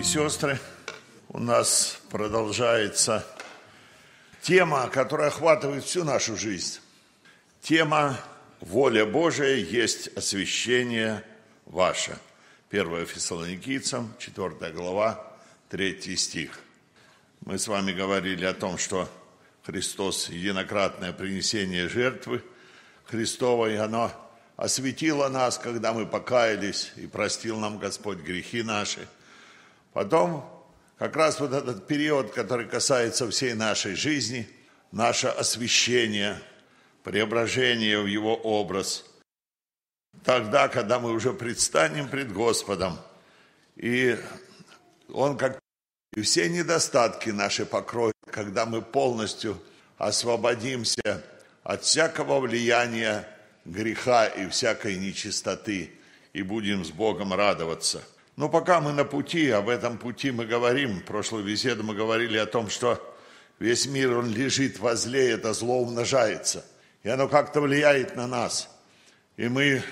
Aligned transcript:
и 0.00 0.02
сестры. 0.02 0.58
У 1.28 1.38
нас 1.38 2.00
продолжается 2.08 3.26
тема, 4.40 4.88
которая 4.88 5.28
охватывает 5.28 5.84
всю 5.84 6.04
нашу 6.04 6.38
жизнь. 6.38 6.80
Тема 7.60 8.18
«Воля 8.60 9.04
Божия 9.04 9.56
есть 9.56 10.08
освящение 10.16 11.22
ваше». 11.66 12.16
1 12.70 13.04
Фессалоникийцам, 13.04 14.14
4 14.18 14.72
глава, 14.72 15.22
3 15.68 16.16
стих. 16.16 16.58
Мы 17.44 17.58
с 17.58 17.68
вами 17.68 17.92
говорили 17.92 18.46
о 18.46 18.54
том, 18.54 18.78
что 18.78 19.06
Христос– 19.64 20.28
единократное 20.30 21.12
принесение 21.12 21.90
жертвы 21.90 22.42
Христовой, 23.04 23.78
оно 23.78 24.10
осветило 24.56 25.28
нас, 25.28 25.58
когда 25.58 25.92
мы 25.92 26.06
покаялись, 26.06 26.90
и 26.96 27.06
простил 27.06 27.58
нам 27.58 27.76
Господь 27.76 28.18
грехи 28.18 28.62
наши. 28.62 29.06
Потом 29.92 30.48
как 30.98 31.16
раз 31.16 31.40
вот 31.40 31.52
этот 31.52 31.86
период, 31.86 32.32
который 32.32 32.66
касается 32.66 33.28
всей 33.30 33.54
нашей 33.54 33.94
жизни, 33.94 34.48
наше 34.92 35.28
освящение, 35.28 36.38
преображение 37.02 38.00
в 38.00 38.06
Его 38.06 38.36
образ, 38.36 39.04
тогда, 40.24 40.68
когда 40.68 40.98
мы 40.98 41.12
уже 41.12 41.32
предстанем 41.32 42.08
пред 42.08 42.32
Господом, 42.32 42.98
и 43.76 44.16
Он 45.12 45.36
как 45.36 45.58
и 46.16 46.22
все 46.22 46.48
недостатки 46.48 47.30
наши 47.30 47.64
покроет, 47.64 48.14
когда 48.26 48.66
мы 48.66 48.82
полностью 48.82 49.60
освободимся 49.96 51.24
от 51.62 51.84
всякого 51.84 52.40
влияния 52.40 53.28
греха 53.64 54.26
и 54.26 54.48
всякой 54.48 54.96
нечистоты, 54.96 55.92
и 56.32 56.42
будем 56.42 56.84
с 56.84 56.90
Богом 56.90 57.32
радоваться. 57.32 58.02
Но 58.36 58.48
пока 58.48 58.80
мы 58.80 58.92
на 58.92 59.04
пути, 59.04 59.50
об 59.50 59.68
этом 59.68 59.98
пути 59.98 60.30
мы 60.30 60.46
говорим, 60.46 61.00
в 61.00 61.04
прошлой 61.04 61.42
беседе 61.42 61.82
мы 61.82 61.94
говорили 61.94 62.38
о 62.38 62.46
том, 62.46 62.70
что 62.70 63.00
весь 63.58 63.86
мир, 63.86 64.16
он 64.16 64.30
лежит 64.30 64.78
возле, 64.78 65.32
это 65.32 65.52
зло 65.52 65.80
умножается, 65.80 66.64
и 67.02 67.08
оно 67.08 67.28
как-то 67.28 67.60
влияет 67.60 68.16
на 68.16 68.26
нас. 68.26 68.68
И 69.36 69.48
мы 69.48 69.82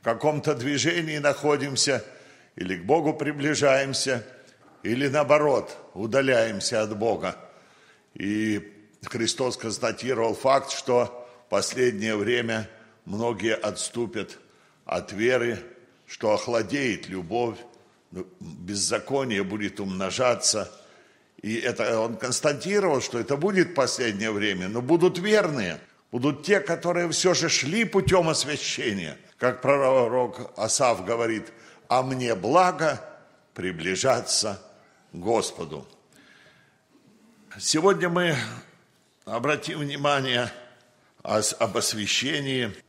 в 0.00 0.04
каком-то 0.04 0.54
движении 0.54 1.18
находимся, 1.18 2.04
или 2.56 2.76
к 2.76 2.84
Богу 2.84 3.14
приближаемся, 3.14 4.26
или 4.82 5.08
наоборот, 5.08 5.76
удаляемся 5.94 6.82
от 6.82 6.96
Бога. 6.96 7.36
И 8.14 8.72
Христос 9.04 9.56
констатировал 9.56 10.34
факт, 10.34 10.70
что 10.70 11.28
в 11.46 11.50
последнее 11.50 12.16
время– 12.16 12.68
многие 13.08 13.54
отступят 13.54 14.38
от 14.84 15.12
веры, 15.12 15.58
что 16.06 16.32
охладеет 16.32 17.08
любовь, 17.08 17.56
беззаконие 18.10 19.44
будет 19.44 19.80
умножаться. 19.80 20.72
И 21.42 21.56
это 21.56 22.00
он 22.00 22.16
констатировал, 22.16 23.00
что 23.00 23.18
это 23.18 23.36
будет 23.36 23.74
последнее 23.74 24.32
время, 24.32 24.68
но 24.68 24.82
будут 24.82 25.18
верные, 25.18 25.80
будут 26.10 26.44
те, 26.44 26.60
которые 26.60 27.10
все 27.10 27.34
же 27.34 27.48
шли 27.48 27.84
путем 27.84 28.28
освящения. 28.28 29.16
Как 29.38 29.62
пророк 29.62 30.52
Асав 30.56 31.04
говорит, 31.04 31.52
а 31.88 32.02
мне 32.02 32.34
благо 32.34 33.00
приближаться 33.54 34.60
к 35.12 35.16
Господу. 35.16 35.86
Сегодня 37.58 38.08
мы 38.08 38.36
обратим 39.24 39.80
внимание 39.80 40.52
об 41.22 41.76
освящении– 41.76 42.72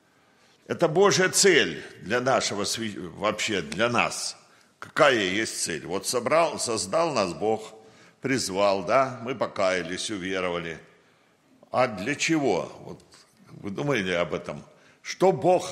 это 0.70 0.88
Божья 0.88 1.30
цель 1.30 1.84
для 2.02 2.22
нашего, 2.22 2.64
вообще 3.18 3.64
для 3.64 3.90
нас. 3.90 4.38
Какая 4.90 5.16
есть 5.16 5.62
цель? 5.64 5.86
Вот 5.86 6.08
собрал, 6.08 6.60
создал 6.60 7.14
нас 7.14 7.34
Бог, 7.34 7.74
призвал, 8.22 8.84
да, 8.84 9.20
мы 9.24 9.36
покаялись, 9.36 10.10
уверовали. 10.10 10.80
А 11.72 11.88
для 11.88 12.16
чего? 12.16 12.72
Вот 12.82 13.04
вы 13.62 13.70
думали 13.70 14.12
об 14.12 14.34
этом? 14.34 14.64
Что 15.02 15.32
Бог, 15.32 15.70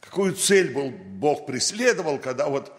какую 0.00 0.34
цель 0.34 0.72
был 0.72 0.90
Бог 0.90 1.46
преследовал, 1.46 2.18
когда 2.18 2.48
вот 2.48 2.72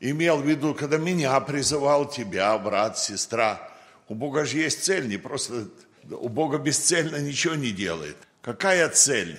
имел 0.00 0.38
в 0.38 0.46
виду, 0.46 0.74
когда 0.74 0.96
меня 0.96 1.38
призывал, 1.40 2.08
тебя, 2.08 2.56
брат, 2.58 2.98
сестра. 2.98 3.70
У 4.08 4.14
Бога 4.14 4.44
же 4.44 4.58
есть 4.58 4.84
цель, 4.84 5.06
не 5.06 5.18
просто, 5.18 5.68
у 6.10 6.28
Бога 6.28 6.58
бесцельно 6.58 7.16
ничего 7.16 7.54
не 7.54 7.72
делает. 7.72 8.16
Какая 8.42 8.88
цель? 8.88 9.38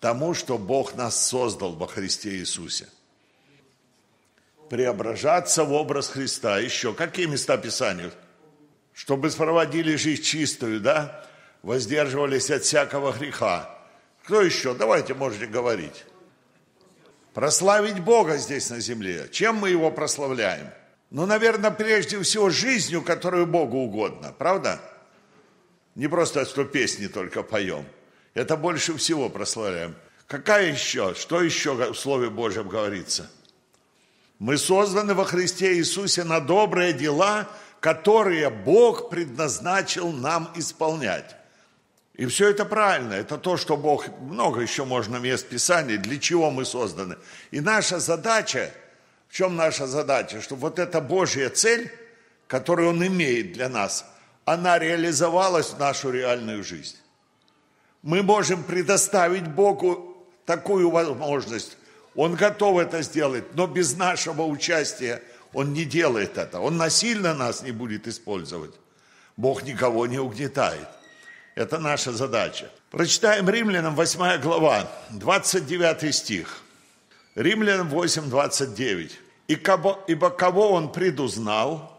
тому, 0.00 0.34
что 0.34 0.58
Бог 0.58 0.96
нас 0.96 1.28
создал 1.28 1.72
во 1.72 1.86
Христе 1.86 2.30
Иисусе. 2.38 2.88
Преображаться 4.70 5.64
в 5.64 5.72
образ 5.72 6.08
Христа. 6.08 6.60
Еще 6.60 6.94
какие 6.94 7.26
места 7.26 7.58
Писания? 7.58 8.12
Чтобы 8.94 9.28
проводили 9.30 9.96
жизнь 9.96 10.22
чистую, 10.22 10.80
да? 10.80 11.26
Воздерживались 11.62 12.50
от 12.50 12.62
всякого 12.62 13.12
греха. 13.12 13.68
Кто 14.24 14.40
еще? 14.40 14.72
Давайте 14.74 15.12
можете 15.14 15.46
говорить. 15.46 16.04
Прославить 17.34 17.98
Бога 17.98 18.36
здесь 18.36 18.70
на 18.70 18.78
земле. 18.78 19.28
Чем 19.32 19.56
мы 19.56 19.70
Его 19.70 19.90
прославляем? 19.90 20.68
Ну, 21.10 21.26
наверное, 21.26 21.72
прежде 21.72 22.20
всего 22.22 22.48
жизнью, 22.48 23.02
которую 23.02 23.46
Богу 23.48 23.78
угодно. 23.78 24.32
Правда? 24.38 24.80
Не 25.96 26.06
просто, 26.06 26.44
что 26.46 26.64
песни 26.64 27.08
только 27.08 27.42
поем– 27.42 27.84
это 28.34 28.56
больше 28.56 28.96
всего 28.96 29.28
прославляем. 29.28 29.96
Какая 30.28 30.70
еще? 30.70 31.14
Что 31.14 31.42
еще 31.42 31.74
в 31.74 31.96
Слове 31.96 32.30
Божьем 32.30 32.68
говорится? 32.68 33.28
Мы 34.40 34.56
созданы 34.56 35.12
во 35.12 35.26
Христе 35.26 35.74
Иисусе 35.74 36.24
на 36.24 36.40
добрые 36.40 36.94
дела, 36.94 37.46
которые 37.78 38.48
Бог 38.48 39.10
предназначил 39.10 40.12
нам 40.12 40.50
исполнять. 40.56 41.36
И 42.14 42.24
все 42.24 42.48
это 42.48 42.64
правильно. 42.64 43.12
Это 43.12 43.36
то, 43.36 43.58
что 43.58 43.76
Бог, 43.76 44.08
много 44.18 44.62
еще 44.62 44.86
можно 44.86 45.18
мест 45.18 45.46
Писания, 45.46 45.98
для 45.98 46.18
чего 46.18 46.50
мы 46.50 46.64
созданы. 46.64 47.16
И 47.50 47.60
наша 47.60 47.98
задача, 48.00 48.72
в 49.28 49.34
чем 49.34 49.56
наша 49.56 49.86
задача? 49.86 50.40
Что 50.40 50.56
вот 50.56 50.78
эта 50.78 51.02
Божья 51.02 51.50
цель, 51.50 51.92
которую 52.46 52.90
Он 52.90 53.06
имеет 53.06 53.52
для 53.52 53.68
нас, 53.68 54.06
она 54.46 54.78
реализовалась 54.78 55.68
в 55.68 55.78
нашу 55.78 56.10
реальную 56.10 56.64
жизнь. 56.64 56.96
Мы 58.02 58.22
можем 58.22 58.64
предоставить 58.64 59.46
Богу 59.46 60.26
такую 60.46 60.88
возможность. 60.88 61.76
Он 62.20 62.34
готов 62.34 62.78
это 62.78 63.00
сделать, 63.00 63.54
но 63.54 63.66
без 63.66 63.96
нашего 63.96 64.42
участия 64.42 65.22
Он 65.54 65.72
не 65.72 65.86
делает 65.86 66.36
это. 66.36 66.60
Он 66.60 66.76
насильно 66.76 67.32
нас 67.32 67.62
не 67.62 67.72
будет 67.72 68.06
использовать. 68.06 68.74
Бог 69.38 69.62
никого 69.62 70.06
не 70.06 70.18
угнетает. 70.18 70.86
Это 71.54 71.78
наша 71.78 72.12
задача. 72.12 72.70
Прочитаем 72.90 73.48
Римлянам 73.48 73.96
8 73.96 74.38
глава, 74.42 74.92
29 75.08 76.14
стих. 76.14 76.60
Римлянам 77.36 77.88
8, 77.88 78.28
29. 78.28 79.18
И 79.48 79.56
кого, 79.56 80.04
ибо 80.06 80.28
кого 80.28 80.72
он 80.72 80.92
предузнал, 80.92 81.98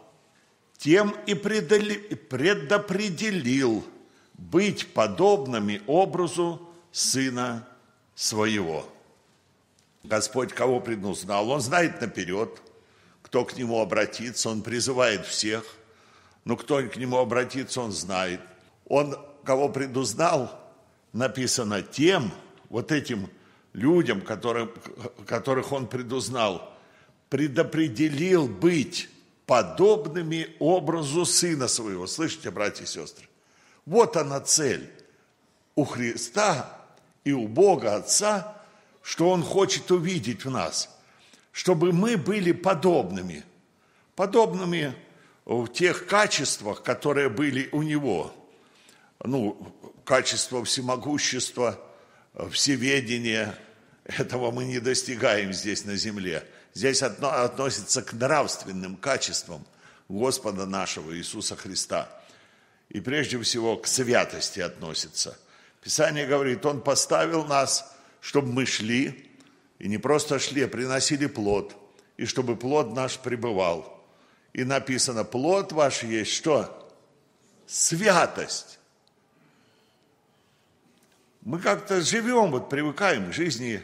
тем 0.78 1.16
и 1.26 1.34
предопределил 1.34 3.84
быть 4.34 4.94
подобными 4.94 5.82
образу 5.88 6.60
Сына 6.92 7.66
Своего. 8.14 8.88
Господь 10.02 10.52
кого 10.52 10.80
предузнал? 10.80 11.50
Он 11.50 11.60
знает 11.60 12.00
наперед, 12.00 12.60
кто 13.22 13.44
к 13.44 13.56
Нему 13.56 13.80
обратится, 13.80 14.50
Он 14.50 14.62
призывает 14.62 15.26
всех, 15.26 15.64
но 16.44 16.56
кто 16.56 16.82
к 16.82 16.96
Нему 16.96 17.18
обратится, 17.18 17.80
Он 17.80 17.92
знает. 17.92 18.40
Он 18.86 19.16
кого 19.44 19.68
предузнал, 19.68 20.60
написано 21.12 21.82
тем, 21.82 22.32
вот 22.68 22.90
этим 22.90 23.30
людям, 23.72 24.20
которых, 24.20 24.70
которых 25.26 25.72
Он 25.72 25.86
предузнал, 25.86 26.72
предопределил 27.28 28.48
быть 28.48 29.08
подобными 29.46 30.48
образу 30.58 31.24
Сына 31.24 31.68
Своего. 31.68 32.06
Слышите, 32.06 32.50
братья 32.50 32.84
и 32.84 32.86
сестры? 32.86 33.28
Вот 33.86 34.16
она 34.16 34.40
цель 34.40 34.90
у 35.74 35.84
Христа 35.84 36.78
и 37.24 37.32
у 37.32 37.48
Бога 37.48 37.96
Отца, 37.96 38.61
что 39.02 39.30
Он 39.30 39.42
хочет 39.42 39.90
увидеть 39.90 40.44
в 40.44 40.50
нас, 40.50 40.88
чтобы 41.50 41.92
мы 41.92 42.16
были 42.16 42.52
подобными, 42.52 43.44
подобными 44.14 44.94
в 45.44 45.66
тех 45.68 46.06
качествах, 46.06 46.82
которые 46.82 47.28
были 47.28 47.68
у 47.72 47.82
Него. 47.82 48.32
Ну, 49.24 49.74
качество 50.04 50.64
всемогущества, 50.64 51.78
всеведения, 52.50 53.58
этого 54.04 54.50
мы 54.50 54.64
не 54.64 54.80
достигаем 54.80 55.52
здесь 55.52 55.84
на 55.84 55.96
земле. 55.96 56.46
Здесь 56.74 57.02
относится 57.02 58.02
к 58.02 58.12
нравственным 58.14 58.96
качествам 58.96 59.64
Господа 60.08 60.66
нашего 60.66 61.16
Иисуса 61.16 61.56
Христа– 61.56 62.08
и 62.92 63.00
прежде 63.00 63.40
всего 63.40 63.78
к 63.78 63.86
святости 63.86 64.60
относится. 64.60 65.38
Писание 65.82 66.26
говорит, 66.26 66.64
Он 66.66 66.82
поставил 66.82 67.44
нас, 67.44 67.90
чтобы 68.22 68.52
мы 68.52 68.66
шли, 68.66 69.28
и 69.80 69.88
не 69.88 69.98
просто 69.98 70.38
шли, 70.38 70.62
а 70.62 70.68
приносили 70.68 71.26
плод, 71.26 71.76
и 72.16 72.24
чтобы 72.24 72.56
плод 72.56 72.94
наш 72.94 73.18
пребывал. 73.18 74.00
И 74.52 74.62
написано, 74.62 75.24
плод 75.24 75.72
ваш 75.72 76.04
есть 76.04 76.30
что? 76.30 76.88
Святость. 77.66 78.78
Мы 81.42 81.58
как-то 81.58 82.00
живем, 82.00 82.52
вот 82.52 82.70
привыкаем 82.70 83.30
к 83.30 83.34
жизни 83.34 83.82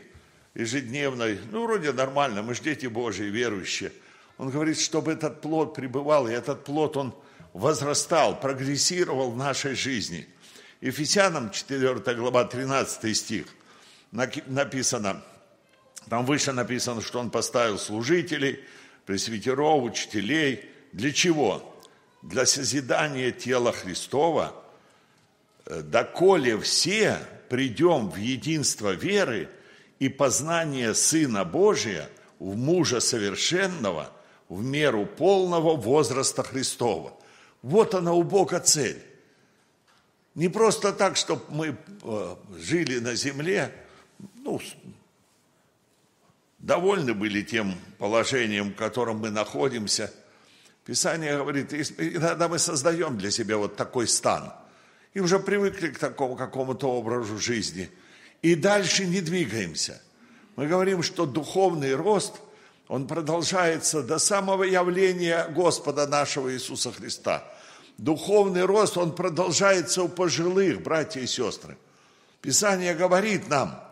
ежедневной. 0.54 1.40
Ну, 1.50 1.64
вроде 1.64 1.92
нормально, 1.92 2.42
мы 2.42 2.54
же 2.54 2.62
дети 2.62 2.86
Божьи, 2.86 3.24
верующие. 3.24 3.90
Он 4.36 4.50
говорит, 4.50 4.78
чтобы 4.78 5.12
этот 5.12 5.40
плод 5.40 5.74
пребывал, 5.74 6.28
и 6.28 6.32
этот 6.32 6.62
плод, 6.62 6.96
он 6.96 7.12
возрастал, 7.54 8.38
прогрессировал 8.38 9.32
в 9.32 9.36
нашей 9.36 9.74
жизни. 9.74 10.28
Ефесянам 10.80 11.50
4 11.50 12.14
глава 12.14 12.44
13 12.44 13.16
стих 13.16 13.46
написано, 14.12 15.22
там 16.08 16.24
выше 16.24 16.52
написано, 16.52 17.02
что 17.02 17.20
он 17.20 17.30
поставил 17.30 17.78
служителей, 17.78 18.60
пресвитеров, 19.04 19.82
учителей. 19.82 20.70
Для 20.92 21.12
чего? 21.12 21.74
Для 22.22 22.46
созидания 22.46 23.30
тела 23.30 23.72
Христова, 23.72 24.54
э, 25.66 25.82
доколе 25.82 26.58
все 26.58 27.18
придем 27.48 28.10
в 28.10 28.16
единство 28.16 28.90
веры 28.90 29.48
и 29.98 30.08
познание 30.08 30.94
Сына 30.94 31.44
Божия 31.44 32.08
в 32.38 32.56
мужа 32.56 33.00
совершенного 33.00 34.12
в 34.48 34.64
меру 34.64 35.06
полного 35.06 35.76
возраста 35.76 36.42
Христова. 36.42 37.12
Вот 37.62 37.94
она 37.94 38.14
у 38.14 38.22
Бога 38.22 38.60
цель. 38.60 39.02
Не 40.34 40.48
просто 40.48 40.92
так, 40.92 41.16
чтобы 41.16 41.42
мы 41.48 41.76
э, 42.02 42.36
жили 42.58 42.98
на 43.00 43.14
земле, 43.14 43.72
ну, 44.48 44.60
довольны 46.58 47.14
были 47.14 47.42
тем 47.42 47.74
положением, 47.98 48.72
в 48.72 48.76
котором 48.76 49.18
мы 49.18 49.30
находимся. 49.30 50.12
Писание 50.84 51.36
говорит, 51.36 51.72
иногда 51.72 52.48
мы 52.48 52.58
создаем 52.58 53.18
для 53.18 53.30
себя 53.30 53.58
вот 53.58 53.76
такой 53.76 54.08
стан. 54.08 54.52
И 55.14 55.20
уже 55.20 55.38
привыкли 55.38 55.88
к 55.88 55.98
такому 55.98 56.36
какому-то 56.36 56.90
образу 56.90 57.38
жизни. 57.38 57.90
И 58.42 58.54
дальше 58.54 59.06
не 59.06 59.20
двигаемся. 59.20 60.00
Мы 60.56 60.66
говорим, 60.66 61.02
что 61.02 61.26
духовный 61.26 61.94
рост, 61.94 62.34
он 62.88 63.06
продолжается 63.06 64.02
до 64.02 64.18
самого 64.18 64.64
явления 64.64 65.46
Господа 65.48 66.06
нашего 66.06 66.52
Иисуса 66.52 66.90
Христа. 66.90 67.44
Духовный 67.98 68.64
рост, 68.64 68.96
он 68.96 69.14
продолжается 69.14 70.02
у 70.04 70.08
пожилых, 70.08 70.82
братья 70.82 71.20
и 71.20 71.26
сестры. 71.26 71.76
Писание 72.40 72.94
говорит 72.94 73.48
нам, 73.48 73.87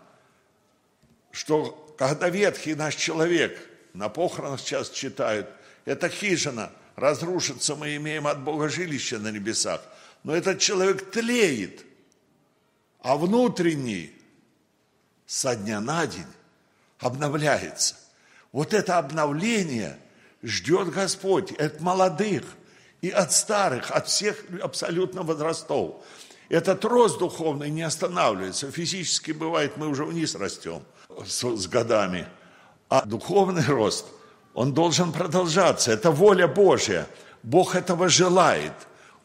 что 1.37 1.95
когда 1.99 2.31
ветхий 2.31 2.75
наш 2.75 2.95
человек, 2.95 3.59
на 3.93 4.09
похоронах 4.09 4.59
сейчас 4.59 4.89
читают, 4.89 5.47
эта 5.85 6.09
хижина 6.09 6.73
разрушится, 6.95 7.77
мы 7.77 7.95
имеем 7.97 8.27
от 8.27 8.43
Бога 8.43 8.71
жилище 8.71 9.19
на 9.19 9.31
небесах. 9.31 9.83
Но 10.25 10.35
этот 10.35 10.61
человек 10.61 11.11
тлеет, 11.11 11.85
а 13.01 13.19
внутренний 13.19 14.13
со 15.27 15.55
дня 15.55 15.83
на 15.83 16.07
день 16.07 16.25
обновляется. 17.01 17.97
Вот 18.51 18.73
это 18.73 18.97
обновление 18.97 19.99
ждет 20.43 20.89
Господь 20.89 21.53
от 21.53 21.81
молодых 21.81 22.45
и 23.03 23.11
от 23.11 23.31
старых, 23.33 23.91
от 23.91 24.09
всех 24.09 24.43
абсолютно 24.63 25.23
возрастов. 25.23 26.03
Этот 26.49 26.85
рост 26.85 27.19
духовный 27.19 27.71
не 27.71 27.83
останавливается. 27.83 28.71
Физически 28.71 29.33
бывает, 29.33 29.77
мы 29.77 29.89
уже 29.89 30.05
вниз 30.05 30.35
растем– 30.35 30.83
с, 31.25 31.45
с 31.45 31.67
годами. 31.67 32.27
А 32.89 33.05
духовный 33.05 33.65
рост, 33.67 34.07
он 34.55 34.73
должен 34.73 35.13
продолжаться. 35.13 35.93
Это 35.93 36.11
воля 36.11 36.47
Божья. 36.47 37.07
Бог 37.43 37.75
этого 37.75 38.09
желает. 38.09 38.73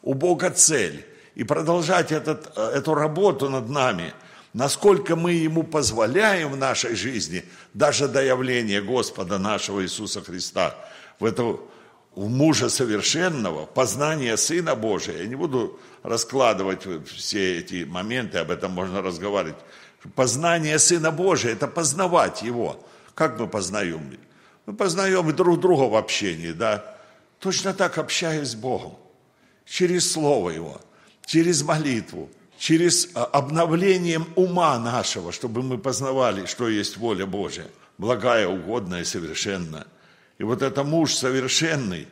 У 0.02 0.14
Бога 0.14 0.50
цель. 0.50 1.06
И 1.34 1.44
продолжать 1.44 2.12
этот, 2.12 2.56
эту 2.58 2.94
работу 2.94 3.48
над 3.48 3.68
нами, 3.68 4.12
насколько 4.52 5.16
мы 5.16 5.32
Ему 5.32 5.62
позволяем 5.62 6.52
в 6.52 6.56
нашей 6.56 6.94
жизни, 6.94 7.44
даже 7.72 8.08
до 8.08 8.22
явления 8.22 8.82
Господа 8.82 9.38
нашего 9.38 9.82
Иисуса 9.82 10.22
Христа, 10.22 10.74
в 11.18 11.24
эту 11.24 11.70
в 12.14 12.28
мужа 12.28 12.68
совершенного, 12.68 13.66
познание 13.66 14.36
Сына 14.36 14.74
Божия. 14.74 15.18
Я 15.18 15.26
не 15.26 15.34
буду 15.34 15.78
раскладывать 16.02 16.86
все 17.06 17.58
эти 17.58 17.84
моменты, 17.84 18.38
об 18.38 18.50
этом 18.50 18.72
можно 18.72 19.02
разговаривать. 19.02 19.56
Познание 20.14 20.78
Сына 20.78 21.10
Божия– 21.10 21.52
это 21.54 21.68
познавать 21.68 22.42
Его. 22.42 22.84
Как 23.14 23.38
мы 23.38 23.46
познаем? 23.46 24.18
Мы 24.66 24.74
познаем 24.74 25.34
друг 25.34 25.60
друга 25.60 25.82
в 25.82 25.96
общении, 25.96 26.52
да? 26.52 26.84
Точно 27.38 27.72
так 27.72 27.98
общаясь 27.98 28.48
с 28.48 28.54
Богом. 28.54 28.96
Через 29.64 30.12
Слово 30.12 30.50
Его, 30.50 30.80
через 31.24 31.62
молитву, 31.62 32.28
через 32.58 33.08
а, 33.14 33.24
обновлением 33.24 34.26
ума 34.36 34.78
нашего, 34.78 35.32
чтобы 35.32 35.62
мы 35.62 35.78
познавали, 35.78 36.46
что 36.46 36.68
есть 36.68 36.96
воля 36.96 37.26
Божия, 37.26 37.66
благая, 37.96 38.48
угодная, 38.48 39.04
совершенная. 39.04 39.86
И 40.42 40.44
вот 40.44 40.60
это 40.60 40.82
муж 40.82 41.14
совершенный, 41.14 42.08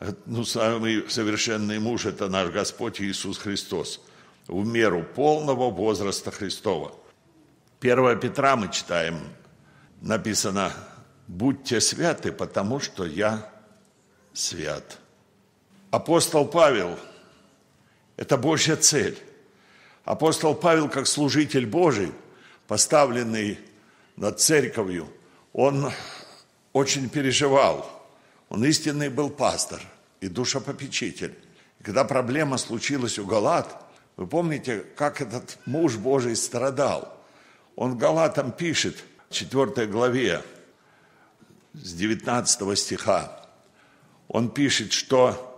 э, 0.00 0.14
ну, 0.24 0.46
самый 0.46 1.10
совершенный 1.10 1.78
муж– 1.78 2.06
это 2.06 2.30
наш 2.30 2.48
Господь 2.48 3.02
Иисус 3.02 3.36
Христос, 3.36 4.00
в 4.48 4.66
меру 4.66 5.04
полного 5.04 5.70
возраста 5.70 6.30
Христова– 6.30 6.94
1 7.82 8.18
Петра 8.18 8.56
мы 8.56 8.72
читаем, 8.72 9.18
написано, 10.00 10.72
будьте 11.26 11.82
святы, 11.82 12.32
потому 12.32 12.80
что 12.80 13.04
я 13.04 13.52
свят. 14.32 14.96
Апостол 15.90 16.46
Павел– 16.46 16.98
это 18.16 18.38
Божья 18.38 18.76
цель. 18.76 19.18
Апостол 20.06 20.54
Павел, 20.54 20.88
как 20.88 21.06
служитель 21.06 21.66
Божий, 21.66 22.10
поставленный 22.68 23.58
над 24.16 24.40
церковью, 24.40 25.12
он 25.52 25.92
очень 26.76 27.08
переживал. 27.08 27.90
Он 28.48 28.64
истинный 28.64 29.08
был 29.08 29.30
пастор 29.30 29.80
и 30.20 30.28
душепопечитель. 30.28 31.34
И 31.80 31.82
когда 31.82 32.04
проблема 32.04 32.58
случилась 32.58 33.18
у 33.18 33.26
Галат, 33.26 33.82
вы 34.16 34.26
помните, 34.26 34.84
как 34.96 35.20
этот 35.20 35.58
муж 35.66 35.96
Божий 35.96 36.36
страдал– 36.36 37.12
он 37.76 37.98
Галатам 37.98 38.52
пишет, 38.52 38.96
в 39.28 39.34
4 39.34 39.86
главе, 39.86 40.42
с 41.74 41.92
19 41.92 42.78
стиха, 42.78 43.46
он 44.28 44.50
пишет, 44.50 44.92
что 44.92 45.52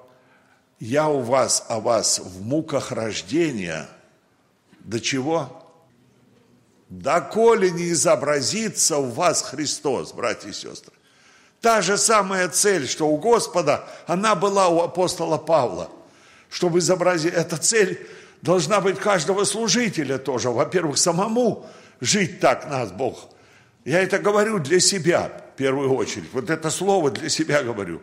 «Я 0.80 1.08
у 1.08 1.20
вас, 1.20 1.64
о 1.68 1.80
вас 1.80 2.18
в 2.18 2.42
муках 2.42 2.92
рождения». 2.92 3.88
До 4.80 5.00
чего? 5.00 5.64
Доколе 6.88 7.70
не 7.70 7.90
изобразится 7.90 8.98
у 8.98 9.10
вас 9.10 9.42
Христос, 9.42 10.12
братья 10.12 10.48
и 10.48 10.52
сестры. 10.52 10.94
Та 11.60 11.82
же 11.82 11.98
самая 11.98 12.48
цель, 12.48 12.86
что 12.86 13.08
у 13.08 13.16
Господа, 13.16 13.84
она 14.06 14.34
была 14.34 14.68
у 14.68 14.80
апостола 14.80 15.38
Павла. 15.38 15.90
Чтобы 16.50 16.78
изобразить, 16.78 17.34
эта 17.34 17.56
цель 17.56 18.06
должна 18.42 18.80
быть 18.80 18.98
каждого 18.98 19.44
служителя 19.44 20.18
тоже. 20.18 20.50
Во-первых, 20.50 20.98
самому 20.98 21.66
жить 22.00 22.40
так 22.40 22.70
нас 22.70 22.92
Бог. 22.92 23.28
Я 23.84 24.02
это 24.02 24.18
говорю 24.18 24.58
для 24.58 24.80
себя 24.80 25.30
в 25.54 25.56
первую 25.56 25.92
очередь. 25.94 26.28
Вот 26.32 26.48
это 26.48 26.70
слово 26.70 27.10
для 27.10 27.28
себя 27.28 27.62
говорю. 27.62 28.00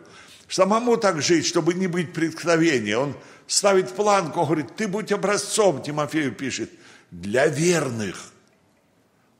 Самому 0.48 0.96
так 0.96 1.22
жить, 1.22 1.46
чтобы 1.46 1.74
не 1.74 1.86
быть 1.86 2.12
преткновения. 2.12 2.98
Он 2.98 3.16
ставит 3.46 3.90
планку, 3.90 4.44
говорит, 4.44 4.76
ты 4.76 4.86
будь 4.86 5.12
образцом, 5.12 5.82
Тимофею 5.82 6.32
пишет, 6.32 6.70
для 7.10 7.46
верных. 7.46 8.32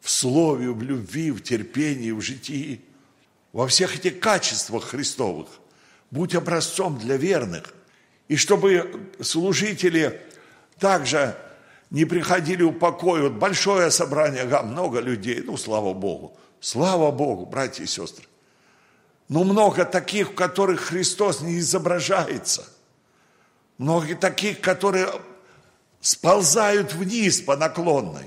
В 0.01 0.11
слове, 0.11 0.71
в 0.71 0.83
любви, 0.83 1.31
в 1.31 1.43
терпении, 1.43 2.13
в 2.13 2.21
житии. 2.21 2.81
Во 3.57 3.67
всех 3.67 3.97
этих 3.97 4.21
качествах 4.21 4.85
Христовых. 4.85 5.49
Будь 6.11 6.35
образцом 6.35 6.99
для 6.99 7.17
верных. 7.17 7.73
И 8.29 8.37
чтобы 8.37 9.09
служители 9.23 10.21
также 10.79 11.35
не 11.89 12.05
приходили 12.05 12.65
в 12.65 12.73
покой. 12.73 13.23
Вот 13.23 13.33
большое 13.33 13.91
собрание, 13.91 14.43
ага, 14.43 14.63
много 14.63 15.01
людей, 15.01 15.41
ну, 15.43 15.57
слава 15.57 15.95
Богу. 15.95 16.37
Слава 16.61 17.11
Богу, 17.11 17.47
братья 17.47 17.83
и 17.83 17.87
сестры. 17.87 18.27
Но 19.31 19.43
много 19.43 19.87
таких, 19.87 20.33
в 20.33 20.35
которых 20.35 20.83
Христос 20.83 21.41
не 21.41 21.59
изображается. 21.59 22.69
Много 23.79 24.17
таких, 24.17 24.61
которые 24.61 25.09
сползают 26.03 26.93
вниз 26.93 27.41
по 27.41 27.57
наклонной. 27.57 28.27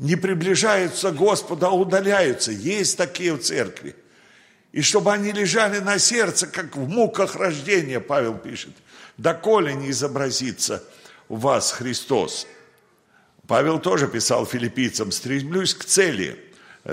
Не 0.00 0.16
приближаются 0.16 1.12
к 1.12 1.16
Господу, 1.16 1.66
а 1.66 1.70
удаляются. 1.70 2.50
Есть 2.50 2.96
такие 2.96 3.34
в 3.34 3.40
церкви. 3.40 3.94
И 4.72 4.82
чтобы 4.82 5.12
они 5.12 5.30
лежали 5.30 5.78
на 5.78 5.98
сердце, 5.98 6.48
как 6.48 6.74
в 6.74 6.88
муках 6.88 7.36
рождения, 7.36 8.00
Павел 8.00 8.36
пишет, 8.36 8.72
доколе 9.16 9.74
не 9.74 9.90
изобразится– 9.90 10.82
в 11.30 11.40
вас 11.40 11.70
Христос. 11.70 12.46
Павел 13.46 13.78
тоже 13.78 14.08
писал 14.08 14.44
филиппийцам, 14.44 15.12
стремлюсь 15.12 15.74
к 15.74 15.84
цели. 15.84 16.38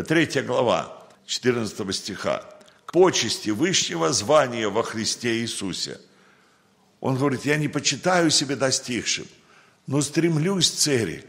Третья 0.07 0.43
глава, 0.43 1.07
14 1.25 1.95
стиха. 1.95 2.43
К 2.85 2.91
почести 2.93 3.49
высшего 3.49 4.13
звания 4.13 4.69
во 4.69 4.83
Христе 4.83 5.39
Иисусе. 5.39 5.99
Он 7.01 7.17
говорит, 7.17 7.45
я 7.45 7.57
не 7.57 7.67
почитаю 7.67 8.29
себе 8.29 8.55
достигшим, 8.55 9.25
но 9.87 10.01
стремлюсь 10.01 10.71
к 10.71 10.75
цели. 10.75 11.25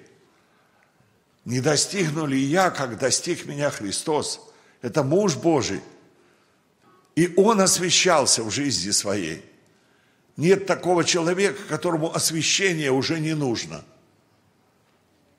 Не 1.44 1.60
достигну 1.60 2.26
ли 2.26 2.38
я, 2.38 2.70
как 2.70 2.98
достиг 2.98 3.46
меня 3.46 3.70
Христос? 3.70 4.40
Это 4.82 5.02
муж 5.02 5.36
Божий. 5.36 5.80
И 7.16 7.32
он 7.36 7.60
освящался 7.60 8.42
в 8.44 8.50
жизни 8.50 8.90
своей. 8.90 9.44
Нет 10.36 10.66
такого 10.66 11.04
человека, 11.04 11.60
которому 11.68 12.14
освящение 12.14 12.92
уже 12.92 13.18
не 13.18 13.34
нужно. 13.34 13.84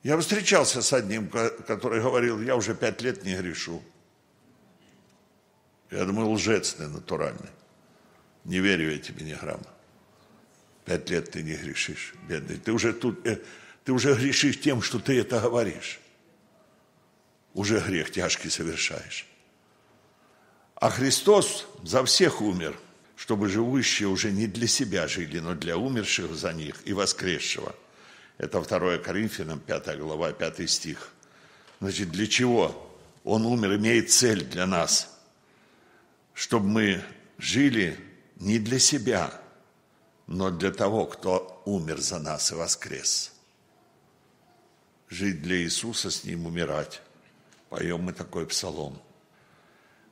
Я 0.04 0.18
встречался 0.18 0.82
с 0.82 0.92
одним, 0.94 1.30
который 1.30 2.02
говорил, 2.02 2.42
я 2.42 2.56
уже 2.56 2.74
пять 2.76 3.02
лет 3.02 3.24
не 3.24 3.36
грешу. 3.36 3.82
Я 5.92 6.06
думаю, 6.06 6.30
лжец 6.32 6.74
ты 6.74 6.88
натуральный. 6.88 7.50
Не 8.46 8.60
верю 8.60 8.92
я 8.92 8.98
тебе 8.98 9.26
ни 9.26 9.34
грамма. 9.34 9.68
Пять 10.86 11.10
лет 11.10 11.32
ты 11.32 11.44
не 11.44 11.56
грешишь, 11.56 12.14
бедный. 12.28 12.58
Ты 12.58 12.72
уже 12.72 12.94
тут, 12.94 13.26
э, 13.26 13.40
ты 13.90 13.94
уже 13.94 14.14
грешишь 14.14 14.60
тем, 14.60 14.84
что 14.84 15.00
ты 15.00 15.20
это 15.20 15.40
говоришь. 15.40 16.00
Уже 17.56 17.80
грех 17.80 18.12
тяжкий 18.12 18.52
совершаешь. 18.52 19.26
А 20.76 20.92
Христос 20.92 21.66
за 21.82 22.06
всех 22.06 22.40
умер, 22.40 22.78
чтобы 23.16 23.50
живущие 23.50 24.08
уже 24.08 24.32
не 24.32 24.46
для 24.46 24.68
себя 24.68 25.08
жили, 25.08 25.40
но 25.40 25.56
для 25.56 25.76
умерших 25.76 26.36
за 26.36 26.54
них 26.54 26.76
и 26.86 26.94
воскресшего. 26.94 27.76
Это 28.38 28.62
2 28.62 29.00
Коринфянам, 29.00 29.60
5 29.60 29.98
глава, 29.98 30.34
5 30.34 30.70
стих. 30.70 31.10
Значит, 31.82 32.12
для 32.12 32.28
чего? 32.28 32.96
Он 33.24 33.44
умер, 33.48 33.78
имеет 33.78 34.12
цель 34.12 34.46
для 34.46 34.68
нас– 34.68 35.16
чтобы 36.36 36.68
мы 36.68 37.04
жили 37.40 38.00
не 38.36 38.60
для 38.60 38.78
себя, 38.78 39.34
но 40.28 40.52
для 40.52 40.72
того, 40.72 41.08
кто 41.08 41.64
умер 41.66 41.98
за 42.02 42.20
нас 42.20 42.52
и 42.52 42.56
воскрес. 42.56 43.34
Жить 45.10 45.42
для 45.42 45.58
Иисуса, 45.58 46.12
с 46.12 46.24
Ним 46.24 46.46
умирать. 46.46 47.02
Поем 47.70 48.04
мы 48.04 48.14
такой 48.14 48.46
псалом. 48.46 49.02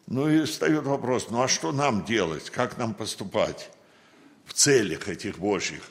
Ну 0.07 0.29
и 0.29 0.45
встает 0.45 0.85
вопрос, 0.85 1.29
ну 1.29 1.41
а 1.41 1.47
что 1.47 1.71
нам 1.71 2.05
делать, 2.05 2.49
как 2.49 2.77
нам 2.77 2.93
поступать 2.93 3.69
в 4.45 4.53
целях 4.53 5.07
этих 5.07 5.37
Божьих? 5.37 5.83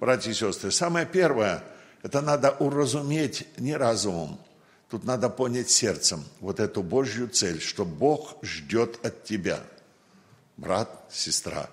Братья 0.00 0.30
и 0.30 0.34
сестры, 0.34 0.70
самое 0.70 1.06
первое, 1.06 1.62
это 2.02 2.20
надо 2.20 2.52
уразуметь 2.52 3.46
не 3.58 3.76
разумом, 3.76 4.40
тут 4.88 5.04
надо 5.04 5.28
понять 5.28 5.68
сердцем 5.68 6.24
вот 6.40 6.60
эту 6.60 6.82
Божью 6.82 7.28
цель, 7.28 7.60
что 7.60 7.84
Бог 7.84 8.42
ждет 8.42 9.04
от 9.04 9.24
тебя– 9.24 9.60
брат, 10.58 10.90
сестра, 11.10 11.70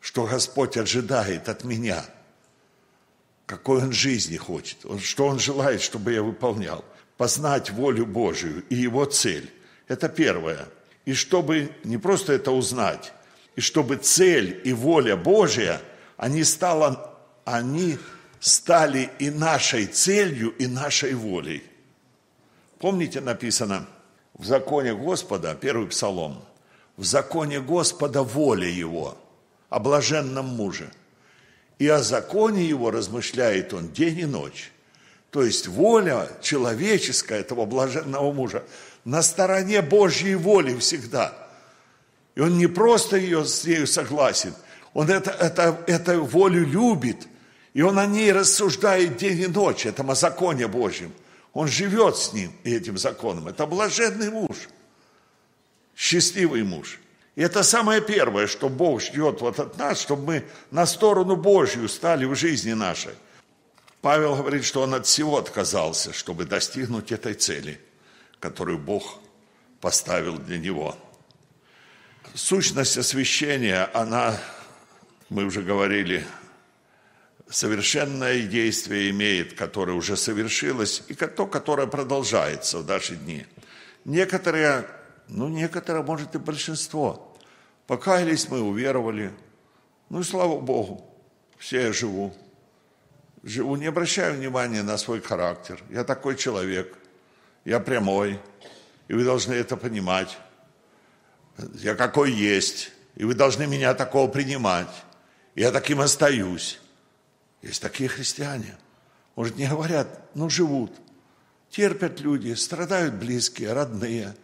что 0.00 0.24
Господь 0.24 0.78
ожидает 0.78 1.48
от 1.48 1.64
меня, 1.64 2.04
какой 3.46 3.82
Он 3.82 3.92
жизни 3.92 4.36
хочет, 4.36 4.78
что 5.00 5.26
Он 5.26 5.38
желает, 5.38 5.82
чтобы 5.82 6.12
я 6.12 6.22
выполнял. 6.22 6.84
Познать 7.16 7.70
волю 7.70 8.06
Божию 8.06 8.64
и 8.68 8.74
Его 8.74 9.04
цель– 9.04 9.50
это 9.88 10.08
первое. 10.08 10.68
И 11.04 11.12
чтобы 11.12 11.70
не 11.84 11.98
просто 11.98 12.32
это 12.32 12.50
узнать, 12.50 13.12
и 13.56 13.60
чтобы 13.60 13.96
цель 13.96 14.60
и 14.64 14.72
воля 14.72 15.16
Божия, 15.16 15.80
они, 16.16 16.44
стало, 16.44 17.14
они 17.44 17.98
стали 18.40 19.10
и 19.18 19.30
нашей 19.30 19.86
целью, 19.86 20.50
и 20.50 20.66
нашей 20.66 21.14
волей. 21.14 21.62
Помните, 22.78 23.20
написано 23.20 23.86
в 24.34 24.44
законе 24.44 24.94
Господа, 24.94 25.54
первый 25.54 25.88
псалом– 25.88 26.44
в 26.96 27.04
законе 27.04 27.60
Господа 27.60 28.22
воля 28.22 28.68
его, 28.68 29.16
о 29.68 29.80
блаженном 29.80 30.46
муже. 30.46 30.90
И 31.78 31.88
о 31.88 32.02
законе 32.02 32.64
его 32.64 32.90
размышляет 32.90 33.72
он 33.72 33.90
день 33.90 34.20
и 34.20 34.24
ночь. 34.24 34.72
То 35.30 35.42
есть 35.42 35.66
воля 35.66 36.28
человеческая 36.40 37.40
этого 37.40 37.66
блаженного 37.66 38.32
мужа 38.32 38.64
на 39.04 39.22
стороне 39.22 39.82
Божьей 39.82 40.36
воли 40.36 40.78
всегда. 40.78 41.36
И 42.36 42.40
он 42.40 42.58
не 42.58 42.66
просто 42.66 43.16
ее 43.16 43.44
с 43.44 43.64
нею 43.64 43.86
согласен, 43.86 44.54
он 44.92 45.10
это, 45.10 45.30
это, 45.32 45.82
это 45.86 46.20
волю 46.20 46.64
любит, 46.64 47.26
и 47.72 47.82
он 47.82 47.98
о 47.98 48.06
ней 48.06 48.32
рассуждает 48.32 49.16
день 49.16 49.40
и 49.40 49.46
ночь, 49.48 49.86
это 49.86 50.02
о 50.02 50.14
законе 50.14 50.68
Божьем. 50.68 51.12
Он 51.52 51.68
живет 51.68 52.16
с 52.16 52.32
ним 52.32 52.52
этим 52.64 52.98
законом. 52.98 53.46
Это 53.46 53.66
блаженный 53.66 54.30
муж– 54.30 54.56
счастливый 55.96 56.64
муж. 56.64 56.98
И 57.36 57.42
это 57.42 57.64
самое 57.64 58.00
первое, 58.00 58.46
что 58.46 58.68
Бог 58.68 59.02
ждет 59.02 59.40
вот 59.40 59.58
от 59.58 59.76
нас, 59.76 60.00
чтобы 60.00 60.24
мы 60.24 60.44
на 60.70 60.86
сторону 60.86 61.34
Божью 61.36 61.88
стали 61.88 62.24
в 62.26 62.34
жизни 62.36 62.72
нашей. 62.72 63.14
Павел 64.00 64.36
говорит, 64.36 64.64
что 64.64 64.82
он 64.82 64.94
от 64.94 65.06
всего 65.06 65.38
отказался, 65.38 66.12
чтобы 66.12 66.44
достигнуть 66.44 67.10
этой 67.10 67.34
цели, 67.34 67.80
которую 68.38 68.78
Бог 68.78 69.18
поставил 69.80 70.38
для 70.38 70.58
него. 70.58 70.96
Сущность 72.34 72.98
освящения, 72.98 73.88
она, 73.94 74.38
мы 75.28 75.44
уже 75.44 75.62
говорили, 75.62 76.26
совершенное 77.48 78.42
действие 78.42 79.10
имеет, 79.10 79.54
которое 79.54 79.92
уже 79.92 80.16
совершилось, 80.16 81.02
и 81.08 81.14
то, 81.14 81.46
которое 81.46 81.86
продолжается 81.86 82.78
в 82.78 82.86
наши 82.86 83.16
дни. 83.16 83.46
Некоторые 84.04 84.86
ну, 85.28 85.48
некоторые, 85.48 86.04
может, 86.04 86.34
и 86.34 86.38
большинство. 86.38 87.34
Покаялись 87.86 88.48
мы, 88.48 88.60
уверовали. 88.60 89.32
Ну, 90.08 90.20
и 90.20 90.24
слава 90.24 90.60
Богу, 90.60 91.06
все 91.58 91.82
я 91.86 91.92
живу. 91.92 92.34
Живу, 93.42 93.76
не 93.76 93.86
обращаю 93.86 94.34
внимания 94.34 94.82
на 94.82 94.96
свой 94.96 95.20
характер. 95.20 95.82
Я 95.90 96.04
такой 96.04 96.36
человек, 96.36 96.96
я 97.64 97.80
прямой, 97.80 98.40
и 99.08 99.14
вы 99.14 99.24
должны 99.24 99.52
это 99.52 99.76
понимать. 99.76 100.38
Я 101.74 101.94
какой 101.94 102.32
есть, 102.32 102.90
и 103.16 103.24
вы 103.24 103.34
должны 103.34 103.66
меня 103.66 103.94
такого 103.94 104.30
принимать. 104.30 105.04
Я 105.54 105.70
таким 105.72 106.00
остаюсь. 106.00 106.80
Есть 107.62 107.80
такие 107.80 108.08
христиане. 108.08 108.76
Может, 109.36 109.56
не 109.56 109.68
говорят, 109.68 110.34
но 110.34 110.48
живут. 110.48 110.92
Терпят 111.70 112.20
люди, 112.20 112.54
страдают 112.54 113.14
близкие, 113.14 113.72
родные– 113.72 114.34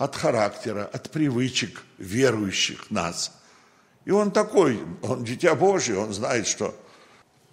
от 0.00 0.16
характера, 0.16 0.88
от 0.90 1.10
привычек 1.10 1.82
верующих 1.98 2.90
нас. 2.90 3.38
И 4.06 4.10
он 4.10 4.30
такой, 4.30 4.80
он 5.02 5.24
дитя 5.24 5.54
Божье, 5.54 5.98
он 5.98 6.14
знает, 6.14 6.46
что 6.46 6.74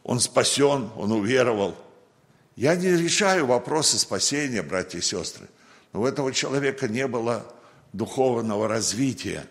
он 0.02 0.22
спасен, 0.22 0.90
он 0.96 1.12
уверовал. 1.12 1.76
Я 2.56 2.78
не 2.78 2.88
решаю 2.88 3.48
вопросы 3.48 4.00
спасения, 4.00 4.64
братья 4.64 5.00
и 5.00 5.02
сестры. 5.02 5.50
Но 5.92 6.04
у 6.04 6.06
этого 6.06 6.32
человека 6.32 6.88
не 6.88 7.06
было 7.06 7.46
духовного 7.92 8.70
развития. 8.70 9.46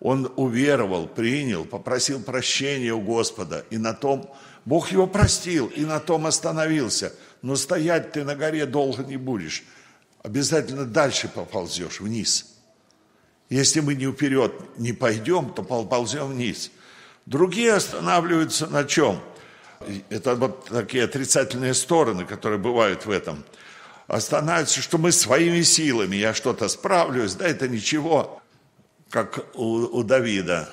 Он 0.00 0.32
уверовал, 0.34 1.06
принял, 1.06 1.64
попросил 1.64 2.20
прощения 2.20 2.92
у 2.92 3.00
Господа. 3.00 3.64
И 3.70 3.78
на 3.78 3.94
том 3.94 4.28
Бог 4.64 4.90
его 4.90 5.06
простил, 5.06 5.68
и 5.68 5.84
на 5.84 6.00
том 6.00 6.26
остановился. 6.26 7.12
Но 7.42 7.54
стоять 7.54 8.10
ты 8.10 8.24
на 8.24 8.34
горе 8.34 8.66
долго 8.66 9.04
не 9.04 9.18
будешь 9.18 9.62
обязательно 10.22 10.84
дальше 10.84 11.28
поползешь 11.28 12.00
вниз. 12.00 12.46
Если 13.48 13.80
мы 13.80 13.94
не 13.94 14.10
вперед 14.10 14.52
не 14.78 14.92
пойдем, 14.92 15.52
то 15.52 15.62
ползем 15.62 16.28
вниз. 16.28 16.70
Другие 17.26 17.74
останавливаются 17.74 18.66
на 18.68 18.84
чем? 18.84 19.20
Это 20.08 20.34
вот 20.36 20.66
такие 20.66 21.04
отрицательные 21.04 21.74
стороны, 21.74 22.24
которые 22.24 22.58
бывают 22.58 23.06
в 23.06 23.10
этом. 23.10 23.44
Останавливаются, 24.06 24.82
что 24.82 24.98
мы 24.98 25.12
своими 25.12 25.62
силами, 25.62 26.16
я 26.16 26.34
что-то 26.34 26.68
справлюсь, 26.68 27.34
да, 27.34 27.46
это 27.46 27.68
ничего, 27.68 28.40
как 29.08 29.46
у, 29.54 29.64
у 29.64 30.02
Давида. 30.02 30.68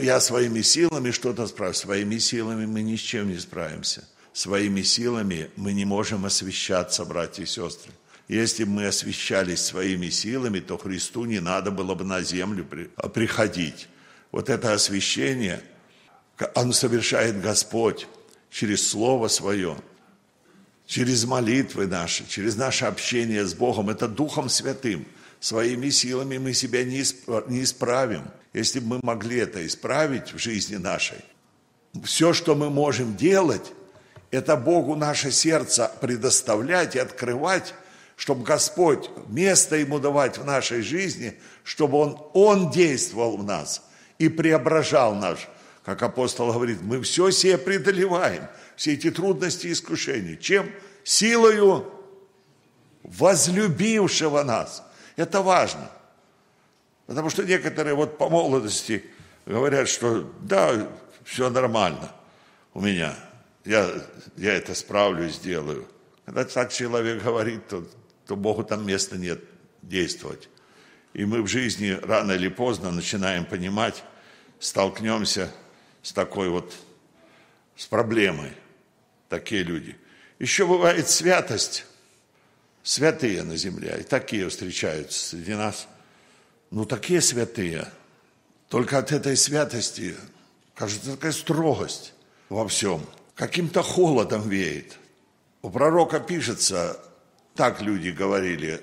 Я 0.00 0.20
своими 0.20 0.62
силами 0.62 1.10
что-то 1.10 1.46
справлюсь. 1.46 1.78
Своими 1.78 2.18
силами 2.18 2.66
мы 2.66 2.82
ни 2.82 2.94
с 2.94 3.00
чем 3.00 3.28
не 3.28 3.38
справимся 3.38 4.04
своими 4.34 4.82
силами 4.82 5.48
мы 5.56 5.72
не 5.72 5.84
можем 5.84 6.26
освещаться, 6.26 7.04
братья 7.04 7.44
и 7.44 7.46
сестры. 7.46 7.92
Если 8.26 8.64
бы 8.64 8.72
мы 8.72 8.86
освещались 8.86 9.60
своими 9.60 10.08
силами, 10.10 10.58
то 10.60 10.76
Христу 10.76 11.24
не 11.24 11.40
надо 11.40 11.70
было 11.70 11.94
бы 11.94 12.04
на 12.04 12.20
землю 12.20 12.66
а 12.96 13.08
приходить. 13.08 13.88
Вот 14.32 14.50
это 14.50 14.72
освящение, 14.72 15.62
оно 16.54 16.72
совершает 16.72 17.40
Господь 17.40 18.08
через 18.50 18.88
Слово 18.88 19.28
Свое, 19.28 19.76
через 20.86 21.24
молитвы 21.24 21.86
наши, 21.86 22.26
через 22.28 22.56
наше 22.56 22.86
общение 22.86 23.46
с 23.46 23.54
Богом. 23.54 23.88
Это 23.88 24.08
Духом 24.08 24.48
Святым. 24.48 25.06
Своими 25.38 25.90
силами 25.90 26.38
мы 26.38 26.54
себя 26.54 26.82
не 26.82 27.02
исправим. 27.02 28.24
Если 28.52 28.80
бы 28.80 28.96
мы 28.96 29.00
могли 29.02 29.38
это 29.38 29.64
исправить 29.64 30.32
в 30.32 30.38
жизни 30.38 30.76
нашей, 30.76 31.18
все, 32.02 32.32
что 32.32 32.56
мы 32.56 32.70
можем 32.70 33.14
делать, 33.14 33.72
это 34.34 34.56
Богу 34.56 34.96
наше 34.96 35.30
сердце 35.30 35.90
предоставлять 36.00 36.96
и 36.96 36.98
открывать 36.98 37.74
чтобы 38.16 38.44
Господь 38.44 39.10
место 39.28 39.76
ему 39.76 39.98
давать 39.98 40.38
в 40.38 40.44
нашей 40.44 40.82
жизни, 40.82 41.38
чтобы 41.62 41.98
он, 41.98 42.18
он 42.32 42.70
действовал 42.70 43.36
в 43.36 43.44
нас 43.44 43.82
и 44.18 44.28
преображал 44.28 45.14
нас. 45.14 45.40
Как 45.84 46.02
апостол 46.02 46.52
говорит, 46.52 46.80
мы 46.82 47.02
все 47.02 47.30
себе 47.30 47.58
преодолеваем, 47.58 48.46
все 48.76 48.94
эти 48.94 49.10
трудности 49.10 49.66
и 49.66 49.72
искушения. 49.72 50.36
Чем? 50.36 50.70
Силою 51.02 51.92
возлюбившего 53.02 54.42
нас. 54.44 54.82
Это 55.16 55.42
важно. 55.42 55.90
Потому 57.06 57.28
что 57.28 57.42
некоторые 57.42 57.94
вот 57.94 58.16
по 58.16 58.30
молодости 58.30 59.04
говорят, 59.44 59.88
что 59.88 60.32
да, 60.40 60.88
все 61.24 61.50
нормально 61.50 62.10
у 62.72 62.80
меня, 62.80 63.14
я, 63.64 63.90
я 64.36 64.54
это 64.54 64.74
справлю, 64.74 65.28
сделаю. 65.28 65.88
Когда 66.24 66.44
так 66.44 66.72
человек 66.72 67.22
говорит, 67.22 67.66
то, 67.68 67.86
то 68.26 68.36
Богу 68.36 68.64
там 68.64 68.86
места 68.86 69.16
нет 69.16 69.42
действовать. 69.82 70.48
И 71.12 71.24
мы 71.24 71.42
в 71.42 71.46
жизни 71.46 71.98
рано 72.02 72.32
или 72.32 72.48
поздно 72.48 72.90
начинаем 72.90 73.44
понимать, 73.44 74.02
столкнемся 74.58 75.50
с 76.02 76.12
такой 76.12 76.48
вот, 76.48 76.74
с 77.76 77.86
проблемой, 77.86 78.52
такие 79.28 79.62
люди. 79.62 79.96
Еще 80.38 80.66
бывает 80.66 81.08
святость, 81.08 81.86
святые 82.82 83.42
на 83.42 83.56
земле, 83.56 83.98
и 84.00 84.02
такие 84.02 84.48
встречаются 84.48 85.28
среди 85.28 85.54
нас. 85.54 85.86
Ну, 86.70 86.84
такие 86.84 87.20
святые. 87.20 87.88
Только 88.68 88.98
от 88.98 89.12
этой 89.12 89.36
святости, 89.36 90.16
кажется, 90.74 91.12
такая 91.12 91.32
строгость 91.32 92.12
во 92.48 92.66
всем. 92.66 93.06
Каким-то 93.34 93.82
холодом 93.82 94.48
веет. 94.48 94.98
У 95.62 95.70
пророка 95.70 96.20
пишется, 96.20 97.00
так 97.54 97.80
люди 97.80 98.10
говорили, 98.10 98.80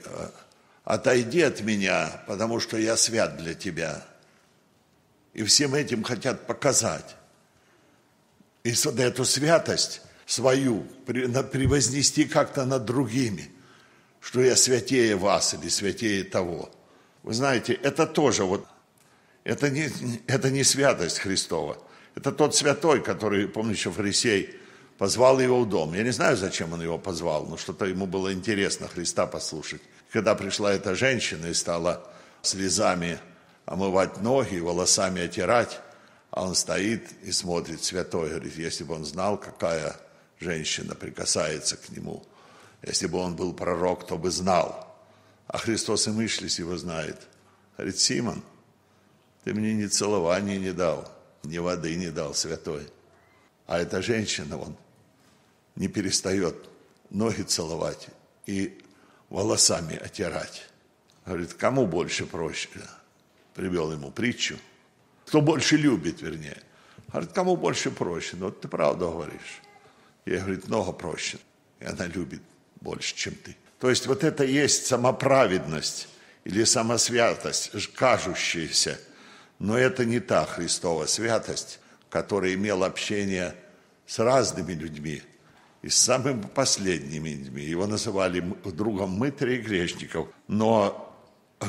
отойди 0.84 1.42
от 1.42 1.62
меня, 1.62 2.24
потому 2.28 2.60
что 2.60 2.78
я 2.78 2.98
свят 2.98 3.38
для 3.38 3.54
тебя. 3.54 4.06
И 5.34 5.44
всем 5.44 5.74
этим 5.74 6.04
хотят 6.04 6.48
показать. 6.48 7.16
И 8.64 8.72
эту 8.72 9.26
святость 9.26 10.02
свою 10.26 10.82
превознести 11.06 12.26
как-то 12.26 12.66
над 12.66 12.86
другими, 12.86 13.52
что 14.20 14.42
я 14.42 14.56
святее 14.56 15.16
вас 15.16 15.54
или 15.54 15.70
святее 15.70 16.24
того. 16.24 16.70
Вы 17.24 17.34
знаете, 17.34 17.74
это 17.74 18.06
тоже 18.06 18.44
вот, 18.44 18.66
это 19.44 19.70
не, 19.70 19.90
это 20.28 20.50
не 20.50 20.64
святость 20.64 21.20
Христова. 21.20 21.78
Это 22.16 22.32
тот 22.32 22.56
святой, 22.56 23.02
который, 23.02 23.48
помню, 23.48 23.72
еще 23.74 23.92
фарисей 23.92 24.56
позвал 24.98 25.40
его 25.40 25.62
в 25.62 25.70
дом. 25.70 25.94
Я 25.94 26.04
не 26.04 26.12
знаю, 26.12 26.38
зачем 26.38 26.74
он 26.74 26.82
его 26.82 26.98
позвал, 26.98 27.46
но 27.46 27.58
что-то 27.58 27.86
ему 27.86 28.06
было 28.06 28.34
интересно 28.34 28.88
Христа 28.88 29.26
послушать. 29.26 29.82
Когда 30.12 30.36
пришла 30.36 30.74
эта 30.74 30.94
женщина 30.94 31.48
и 31.48 31.54
стала 31.54 32.08
слезами 32.42 33.20
омывать 33.66 34.22
ноги, 34.22 34.60
волосами 34.60 35.24
отирать, 35.24 35.80
а 36.30 36.44
он 36.44 36.56
стоит 36.56 37.04
и 37.24 37.32
смотрит, 37.32 37.84
святой, 37.84 38.30
говорит, 38.30 38.56
если 38.58 38.84
бы 38.84 38.94
он 38.94 39.06
знал, 39.06 39.38
какая 39.38 39.96
женщина 40.40 40.96
прикасается 40.96 41.78
к 41.78 41.90
нему, 41.90 42.24
если 42.84 43.08
бы 43.08 43.20
он 43.20 43.36
был 43.36 43.54
пророк, 43.54 44.06
то 44.08 44.18
бы 44.18 44.32
знал. 44.32 44.88
А 45.48 45.58
Христос 45.58 46.08
и 46.08 46.12
мыслись 46.12 46.60
его 46.60 46.78
знает. 46.78 47.18
Говорит, 47.78 48.00
Симон, 48.00 48.44
ты 49.44 49.54
мне 49.54 49.74
ни 49.74 49.88
целования 49.88 50.60
не 50.60 50.72
дал, 50.72 51.12
ни 51.44 51.58
воды 51.58 51.96
не 51.96 52.12
дал, 52.12 52.34
святой. 52.34 52.88
А 53.68 53.80
эта 53.80 54.02
женщина, 54.02 54.58
он 54.58 54.76
не 55.76 55.88
перестает 55.88 56.56
ноги 57.10 57.42
целовать 57.42 58.08
и 58.46 58.82
волосами 59.30 59.96
отирать. 59.96 60.68
Говорит, 61.26 61.54
кому 61.54 61.86
больше 61.86 62.26
проще? 62.26 62.70
Привел 63.54 63.92
ему 63.92 64.12
притчу. 64.12 64.58
Кто 65.26 65.42
больше 65.42 65.78
любит, 65.78 66.22
вернее. 66.22 66.62
Говорит, 67.08 67.32
кому 67.32 67.56
больше 67.56 67.92
проще? 67.92 68.36
Ну, 68.38 68.52
ты 68.52 68.68
правду 68.68 69.10
говоришь. 69.12 69.62
Я 70.26 70.40
говорит, 70.40 70.68
много 70.68 70.92
проще. 70.92 71.38
И 71.80 71.86
она 71.86 72.06
любит 72.08 72.42
больше, 72.80 73.16
чем 73.16 73.36
ты. 73.36 73.56
То 73.80 73.90
есть 73.90 74.08
вот 74.08 74.24
это 74.24 74.44
есть 74.44 74.86
самоправедность 74.86 76.08
или 76.44 76.64
самосвятость, 76.64 77.72
кажущаяся. 77.94 79.00
Но 79.62 79.78
это 79.78 80.06
не 80.06 80.20
та 80.20 80.48
Христова 80.48 81.06
святость, 81.06 81.80
которая 82.10 82.56
имела 82.56 82.88
общение 82.88 83.54
с 84.08 84.18
разными 84.18 84.74
людьми 84.74 85.22
и 85.84 85.90
с 85.90 85.98
самыми 85.98 86.42
последними 86.42 87.30
людьми. 87.30 87.62
Его 87.62 87.86
называли 87.86 88.44
другом 88.66 89.12
мытарей 89.12 89.60
и 89.60 89.62
грешников. 89.62 90.30
Но 90.48 91.16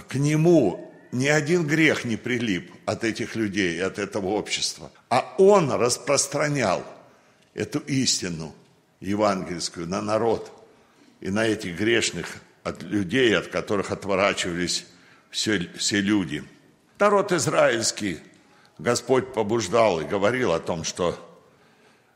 к 0.09 0.15
нему 0.15 0.91
ни 1.13 1.27
один 1.27 1.67
грех 1.67 2.07
не 2.07 2.17
прилип 2.17 2.73
от 2.87 3.05
этих 3.05 3.37
людей, 3.37 3.83
от 3.83 3.99
этого 3.99 4.29
общества. 4.29 4.91
А 5.11 5.35
он 5.37 5.71
распространял 5.71 6.83
эту 7.53 7.81
истину 7.81 8.55
евангельскую 9.01 9.87
на 9.87 10.01
народ 10.01 10.51
и 11.21 11.29
на 11.29 11.45
этих 11.45 11.79
грешных 11.79 12.37
от 12.65 12.83
людей, 12.83 13.37
от 13.37 13.49
которых 13.49 13.91
отворачивались 13.91 14.87
все, 15.31 15.69
все 15.77 16.01
люди. 16.01 16.43
Народ 17.03 17.33
израильский 17.33 18.21
Господь 18.79 19.33
побуждал 19.35 20.01
и 20.01 20.05
говорил 20.05 20.53
о 20.53 20.61
том, 20.61 20.85
что 20.85 21.19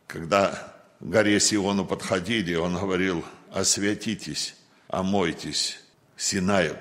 когда 0.07 0.77
к 1.01 1.05
горе 1.05 1.40
Сиону 1.40 1.85
подходили, 1.85 2.55
Он 2.55 2.77
говорил, 2.77 3.25
освятитесь, 3.51 4.55
омойтесь, 4.87 5.81
Синаю 6.16 6.79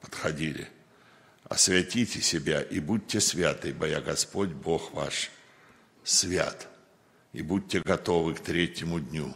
подходили, 0.00 0.66
освятите 1.44 2.22
себя 2.22 2.62
и 2.62 2.80
будьте 2.80 3.20
святы, 3.20 3.68
ибо 3.68 3.86
я 3.86 4.00
Господь 4.00 4.52
Бог 4.52 4.94
ваш 4.94 5.30
свят 6.04 6.68
и 7.34 7.42
будьте 7.42 7.80
готовы 7.80 8.32
к 8.32 8.40
третьему 8.40 8.98
дню. 8.98 9.34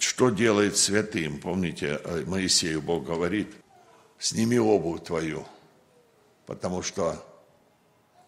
Что 0.00 0.30
делает 0.30 0.76
святым? 0.76 1.38
Помните, 1.38 2.00
э, 2.02 2.24
Моисею 2.26 2.82
Бог 2.82 3.04
говорит, 3.04 3.54
сними 4.18 4.58
обувь 4.58 5.04
твою, 5.04 5.46
потому 6.46 6.82
что 6.82 7.24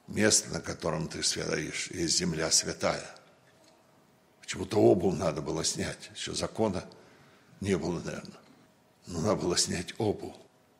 место, 0.06 0.50
на 0.50 0.60
котором 0.60 1.08
ты 1.08 1.22
стоишь, 1.22 1.88
есть 1.90 2.18
земля 2.18 2.50
святая. 2.50 3.14
Почему-то 4.40 4.78
обувь 4.78 5.18
надо 5.18 5.42
было 5.42 5.64
снять, 5.64 6.10
еще 6.14 6.34
закона 6.34 6.84
не 7.60 7.76
было, 7.76 8.00
наверное. 8.00 8.40
Но 9.06 9.20
надо 9.20 9.42
было 9.42 9.56
снять 9.56 9.94
обувь 9.98 10.34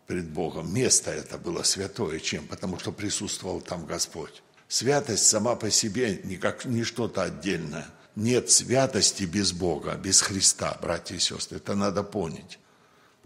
перед 0.06 0.28
Богом. 0.28 0.72
Место 0.72 1.10
это 1.10 1.38
было 1.38 1.62
святое. 1.62 2.18
Чем? 2.18 2.46
Потому 2.46 2.78
что 2.78 2.92
присутствовал 2.92 3.60
там 3.60 3.86
Господь. 3.86 4.42
Святость 4.68 5.26
сама 5.26 5.56
по 5.56 5.70
себе 5.70 6.20
не, 6.24 6.36
как, 6.36 6.64
не 6.64 6.84
что-то 6.84 7.22
отдельное. 7.22 7.86
Нет 8.16 8.50
святости 8.50 9.24
без 9.24 9.52
Бога, 9.52 9.94
без 9.94 10.20
Христа, 10.20 10.76
братья 10.82 11.14
и 11.14 11.18
сестры. 11.18 11.58
Это 11.58 11.74
надо 11.74 12.02
понять. 12.02 12.58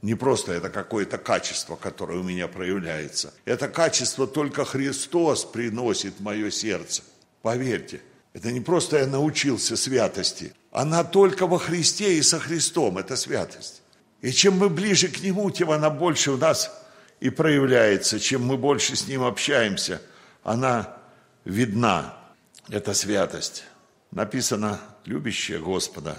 Не 0.03 0.17
просто 0.17 0.53
это 0.53 0.69
какое-то 0.69 1.17
качество, 1.17 1.77
которое 1.77 2.19
у 2.19 2.25
меня 2.25 2.49
проявляется. 2.49 3.33
Это 3.45 3.69
качество 3.69 4.27
только 4.27 4.65
Христос 4.65 5.45
приносит 5.45 6.15
в 6.19 6.23
мое 6.23 6.51
сердце. 6.51 7.03
Поверьте, 7.41 8.03
это 8.33 8.51
не 8.51 8.61
просто 8.61 8.99
я 8.99 9.07
научился 9.07 9.77
святости. 9.77 10.55
Она 10.73 11.05
только 11.05 11.47
во 11.47 11.59
Христе 11.59 12.15
и 12.15 12.23
со 12.23 12.41
Христом, 12.41 12.99
это 12.99 13.15
святость. 13.15 13.83
И 14.23 14.33
чем 14.33 14.59
мы 14.59 14.69
ближе 14.69 15.09
к 15.09 15.23
Нему, 15.23 15.51
тем 15.51 15.71
она 15.71 15.88
больше 15.88 16.33
у 16.33 16.37
нас 16.37 16.73
и 17.21 17.31
проявляется. 17.31 18.19
Чем 18.19 18.45
мы 18.45 18.57
больше 18.57 18.97
с 18.97 19.07
Ним 19.07 19.23
общаемся, 19.23 20.03
она 20.43 20.97
видна 21.45 22.17
эта 22.69 22.95
святость. 22.95 23.65
Написано, 24.11 24.81
любящее 25.05 25.61
Господа, 25.61 26.19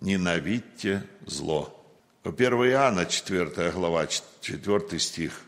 ненавидьте 0.00 1.04
зло. 1.26 1.79
1 2.22 2.52
Иоанна, 2.52 3.06
4 3.06 3.70
глава, 3.70 4.06
4 4.06 4.98
стих. 4.98 5.40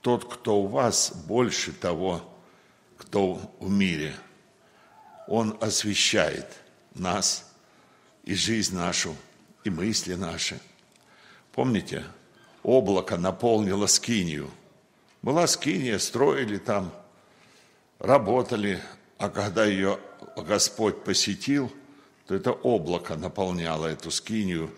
Тот, 0.00 0.24
кто 0.32 0.56
у 0.56 0.66
вас, 0.66 1.12
больше 1.28 1.72
того, 1.72 2.22
кто 2.96 3.40
в 3.60 3.70
мире. 3.70 4.12
Он 5.28 5.56
освещает 5.60 6.46
нас 6.94 7.52
и 8.24 8.34
жизнь 8.34 8.74
нашу, 8.74 9.14
и 9.62 9.70
мысли 9.70 10.14
наши. 10.14 10.58
Помните, 11.52 12.04
облако 12.64 13.16
наполнило 13.16 13.86
скинию. 13.86 14.50
Была 15.22 15.46
скиния, 15.46 15.98
строили 15.98 16.58
там, 16.58 16.92
работали, 18.00 18.82
а 19.18 19.28
когда 19.28 19.64
ее 19.64 20.00
Господь 20.36 21.04
посетил, 21.04 21.72
то 22.26 22.34
это 22.34 22.50
облако 22.50 23.16
наполняло 23.16 23.86
эту 23.86 24.10
скинию, 24.10 24.70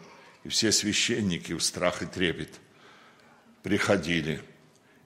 все 0.51 0.73
священники 0.73 1.55
в 1.55 1.63
страх 1.63 2.03
и 2.03 2.07
трепет 2.07 2.61
приходили. 3.63 4.43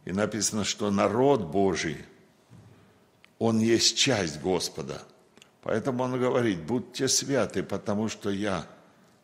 И 0.04 0.12
написано, 0.12 0.64
что 0.64 0.90
народ 0.90 1.42
Божий, 1.42 1.98
он 3.38 3.59
есть 3.59 3.96
часть 3.96 4.40
Господа. 4.40 5.02
Поэтому 5.62 6.04
он 6.04 6.18
говорит, 6.18 6.61
будьте 6.62 7.09
святы, 7.09 7.62
потому 7.62 8.09
что 8.09 8.30
я 8.30 8.66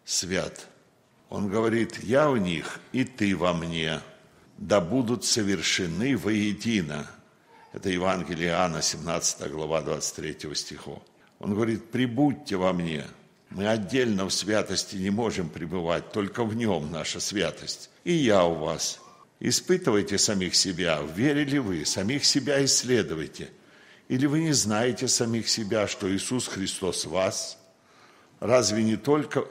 свят. 0.04 0.66
Он 1.28 1.48
говорит, 1.48 2.02
я 2.02 2.30
в 2.30 2.38
них, 2.38 2.80
и 2.92 3.04
ты 3.04 3.37
во 3.37 3.52
мне, 3.52 4.00
да 4.56 4.80
будут 4.80 5.24
совершены 5.24 6.16
воедино. 6.16 7.06
Это 7.72 7.88
Евангелие 7.88 8.48
Иоанна, 8.48 8.83
17 8.83 9.50
глава, 9.50 9.80
23 9.83 10.54
стихов. 10.54 11.02
Он 11.38 11.54
говорит, 11.54 11.90
прибудьте 11.90 12.56
во 12.56 12.72
мне. 12.72 13.04
Мы 13.50 13.66
отдельно 13.66 14.26
в 14.26 14.32
святости 14.32 14.96
не 14.96 15.10
можем 15.10 15.48
пребывать, 15.48 16.12
только 16.12 16.44
в 16.44 16.54
нем 16.54 16.90
наша 16.92 17.18
святость. 17.18 17.90
И 18.04 18.12
я 18.12 18.44
у 18.44 18.54
вас. 18.54 19.00
Испытывайте 19.40 20.18
самих 20.18 20.54
себя, 20.54 21.00
верили 21.02 21.58
вы, 21.58 21.84
самих 21.84 22.24
себя 22.24 22.64
исследуйте. 22.64 23.50
Или 24.08 24.26
вы 24.26 24.40
не 24.40 24.52
знаете 24.52 25.08
самих 25.08 25.48
себя, 25.48 25.88
что 25.88 26.12
Иисус 26.12 26.46
Христос 26.46 27.06
вас? 27.06 27.58
Разве 28.38 28.82
не 28.82 28.96
только, 28.96 29.46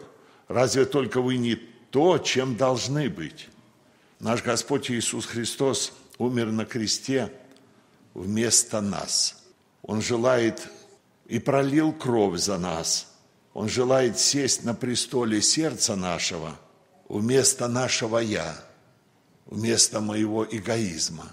разве 0.47 0.85
только 0.85 1.21
вы 1.21 1.38
не 1.38 1.55
то, 1.55 2.17
чем 2.19 2.55
должны 2.55 3.09
быть? 3.09 3.49
Наш 4.19 4.43
Господь 4.43 4.91
Иисус 4.91 5.25
Христос 5.25 5.93
умер 6.17 6.47
на 6.47 6.65
кресте 6.65 7.31
вместо 8.13 8.81
нас. 8.81 9.43
Он 9.81 10.01
желает 10.01 10.67
и 11.27 11.39
пролил 11.39 11.93
кровь 11.93 12.39
за 12.39 12.57
нас. 12.57 13.09
Он 13.53 13.67
желает 13.67 14.19
сесть 14.19 14.63
на 14.63 14.73
престоле 14.73 15.41
сердца 15.41 15.95
нашего 15.95 16.57
вместо 17.07 17.67
нашего 17.67 18.19
«я» 18.19 18.55
вместо 19.49 19.99
моего 19.99 20.45
эгоизма, 20.45 21.25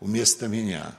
вместо 0.00 0.48
меня. 0.48 0.94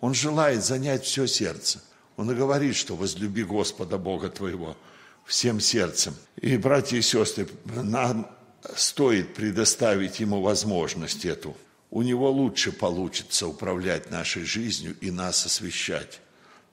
Он 0.00 0.14
желает 0.14 0.64
занять 0.64 1.04
все 1.04 1.26
сердце. 1.26 1.82
Он 2.16 2.30
и 2.30 2.34
говорит, 2.34 2.76
что 2.76 2.94
возлюби 2.94 3.42
Господа 3.42 3.98
Бога 3.98 4.28
твоего 4.28 4.76
всем 5.24 5.58
сердцем. 5.58 6.14
И, 6.40 6.56
братья 6.56 6.96
и 6.96 7.02
сестры, 7.02 7.48
нам 7.64 8.30
стоит 8.76 9.34
предоставить 9.34 10.20
ему 10.20 10.42
возможность 10.42 11.24
эту. 11.24 11.56
У 11.90 12.02
него 12.02 12.30
лучше 12.30 12.70
получится 12.70 13.48
управлять 13.48 14.10
нашей 14.10 14.44
жизнью 14.44 14.96
и 15.00 15.10
нас 15.10 15.44
освещать. 15.44 16.20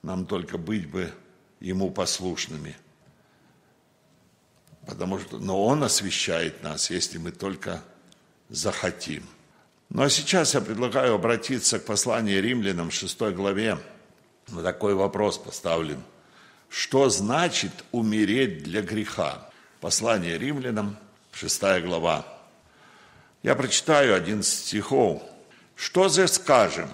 Нам 0.02 0.26
только 0.26 0.58
быть 0.58 0.88
бы 0.88 1.12
ему 1.60 1.90
послушными. 1.90 2.76
Потому 4.86 5.18
что, 5.18 5.38
но 5.38 5.64
он 5.64 5.84
освещает 5.84 6.62
нас, 6.62 6.90
если 6.90 7.18
мы 7.18 7.30
только 7.30 7.82
захотим. 8.48 9.24
Ну 9.90 10.02
а 10.02 10.10
сейчас 10.10 10.54
я 10.54 10.60
предлагаю 10.60 11.14
обратиться 11.14 11.78
к 11.78 11.84
посланию 11.84 12.42
римлянам, 12.42 12.90
6 12.90 13.20
главе. 13.34 13.78
На 14.48 14.62
такой 14.62 14.94
вопрос 14.94 15.38
поставлен. 15.38 16.02
Что 16.68 17.10
значит 17.10 17.72
умереть 17.92 18.62
для 18.62 18.82
греха? 18.82 19.50
Послание 19.80 20.38
римлянам, 20.38 20.96
6 21.32 21.62
глава. 21.82 22.26
Я 23.42 23.54
прочитаю 23.54 24.14
11 24.14 24.50
стихов. 24.50 25.22
Что 25.76 26.08
же 26.08 26.26
скажем? 26.28 26.88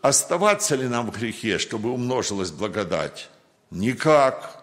Оставаться 0.00 0.74
ли 0.74 0.88
нам 0.88 1.10
в 1.10 1.18
грехе, 1.18 1.58
чтобы 1.58 1.90
умножилась 1.90 2.50
благодать? 2.50 3.28
Никак. 3.70 4.61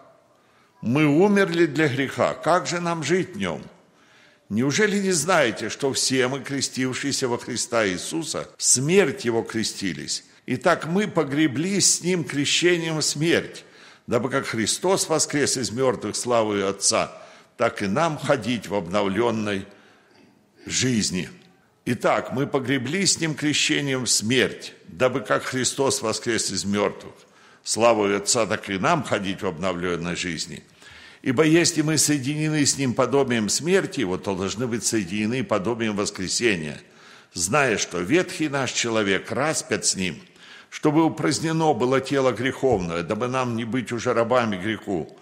Мы 0.80 1.06
умерли 1.06 1.66
для 1.66 1.88
греха. 1.88 2.34
Как 2.34 2.66
же 2.66 2.80
нам 2.80 3.02
жить 3.02 3.34
в 3.34 3.38
нем? 3.38 3.62
Неужели 4.48 4.98
не 4.98 5.12
знаете, 5.12 5.68
что 5.68 5.92
все 5.92 6.26
мы, 6.26 6.40
крестившиеся 6.40 7.28
во 7.28 7.38
Христа 7.38 7.86
Иисуса, 7.86 8.48
в 8.56 8.62
смерть 8.62 9.24
Его 9.24 9.42
крестились? 9.42 10.24
Итак, 10.46 10.86
мы 10.86 11.06
погреблись 11.06 11.98
с 11.98 12.00
Ним 12.02 12.24
крещением 12.24 12.96
в 12.96 13.02
смерть, 13.02 13.64
дабы 14.06 14.28
как 14.28 14.46
Христос 14.46 15.08
воскрес 15.08 15.56
из 15.56 15.70
мертвых 15.70 16.16
славы 16.16 16.64
Отца, 16.64 17.12
так 17.56 17.82
и 17.82 17.86
нам 17.86 18.18
ходить 18.18 18.66
в 18.66 18.74
обновленной 18.74 19.66
жизни. 20.66 21.30
Итак, 21.84 22.32
мы 22.32 22.46
погреблись 22.46 23.12
с 23.12 23.20
Ним 23.20 23.34
крещением 23.34 24.06
в 24.06 24.10
смерть, 24.10 24.74
дабы 24.88 25.20
как 25.20 25.44
Христос 25.44 26.02
воскрес 26.02 26.50
из 26.50 26.64
мертвых, 26.64 27.14
славу 27.64 28.04
Отца, 28.04 28.46
так 28.46 28.68
и 28.70 28.78
нам 28.78 29.02
ходить 29.02 29.42
в 29.42 29.46
обновленной 29.46 30.16
жизни– 30.16 30.62
Ибо 31.22 31.44
если 31.44 31.82
мы 31.82 31.98
соединены 31.98 32.64
с 32.64 32.78
Ним 32.78 32.94
подобием 32.94 33.48
смерти 33.48 34.00
Его, 34.00 34.16
то 34.16 34.34
должны 34.34 34.66
быть 34.66 34.84
соединены 34.84 35.44
подобием 35.44 35.96
воскресения, 35.96 36.80
зная, 37.34 37.76
что 37.76 38.00
ветхий 38.00 38.48
наш 38.48 38.72
человек 38.72 39.30
распят 39.30 39.84
с 39.84 39.96
Ним, 39.96 40.18
чтобы 40.70 41.04
упразднено 41.04 41.74
было 41.74 42.00
тело 42.00 42.32
греховное, 42.32 43.02
дабы 43.02 43.28
нам 43.28 43.56
не 43.56 43.64
быть 43.64 43.92
уже 43.92 44.14
рабами 44.14 44.56
греху. 44.56 45.14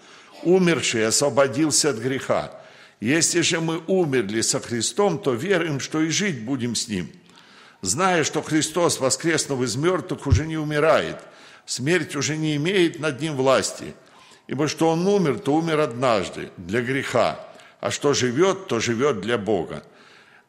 Умерший 0.43 1.05
освободился 1.05 1.89
от 1.89 1.97
греха. 1.97 2.53
Если 3.01 3.41
же 3.41 3.59
мы 3.59 3.81
умерли 3.87 4.39
со 4.39 4.61
Христом, 4.61 5.19
то 5.19 5.33
веруем, 5.33 5.81
что 5.81 6.01
и 6.01 6.09
жить 6.09 6.45
будем 6.45 6.75
с 6.75 6.87
Ним. 6.87 7.09
Зная, 7.81 8.23
что 8.23 8.41
Христос, 8.41 8.99
воскреснув 8.99 9.61
из 9.61 9.75
мертвых, 9.75 10.27
уже 10.27 10.45
не 10.45 10.57
умирает, 10.57 11.17
смерть 11.69 12.15
уже 12.15 12.37
не 12.37 12.55
имеет 12.55 12.99
над 12.99 13.21
Ним 13.21 13.35
власти– 13.35 13.93
Ибо 14.49 14.67
что 14.67 14.89
он 14.89 15.05
умер, 15.05 15.37
то 15.39 15.53
умер 15.53 15.79
однажды 15.79 16.49
для 16.57 16.81
греха, 16.81 17.39
а 17.81 17.91
что 17.91 18.15
живет, 18.15 18.65
то 18.65 18.79
живет 18.79 19.21
для 19.21 19.37
Бога. 19.37 19.83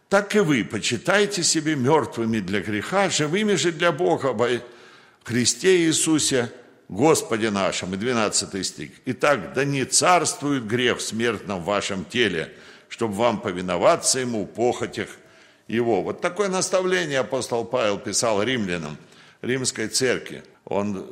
Так 0.08 0.34
и 0.34 0.38
вы 0.38 0.64
почитайте 0.64 1.42
себе 1.42 1.76
мертвыми 1.76 2.38
для 2.38 2.60
греха, 2.60 3.10
живыми 3.10 3.56
же 3.56 3.72
для 3.72 3.92
Бога 3.92 4.28
во 4.32 4.48
Христе 5.22 5.82
Иисусе, 5.84 6.50
Господе 6.88 7.50
нашем. 7.50 7.92
И 7.92 7.98
12 7.98 8.66
стих. 8.66 8.90
Итак, 9.04 9.52
да 9.52 9.66
не 9.66 9.84
царствует 9.84 10.66
грех 10.66 10.96
в 10.96 11.02
смертном 11.02 11.62
вашем 11.62 12.06
теле, 12.06 12.54
чтобы 12.88 13.12
вам 13.12 13.38
повиноваться 13.38 14.18
ему 14.18 14.44
в 14.44 14.46
похотях 14.46 15.10
его. 15.68 16.00
Вот 16.00 16.22
такое 16.22 16.48
наставление 16.48 17.18
апостол 17.18 17.66
Павел 17.66 17.98
писал 17.98 18.42
римлянам, 18.42 18.96
римской 19.42 19.88
церкви. 19.88 20.42
Он 20.70 21.04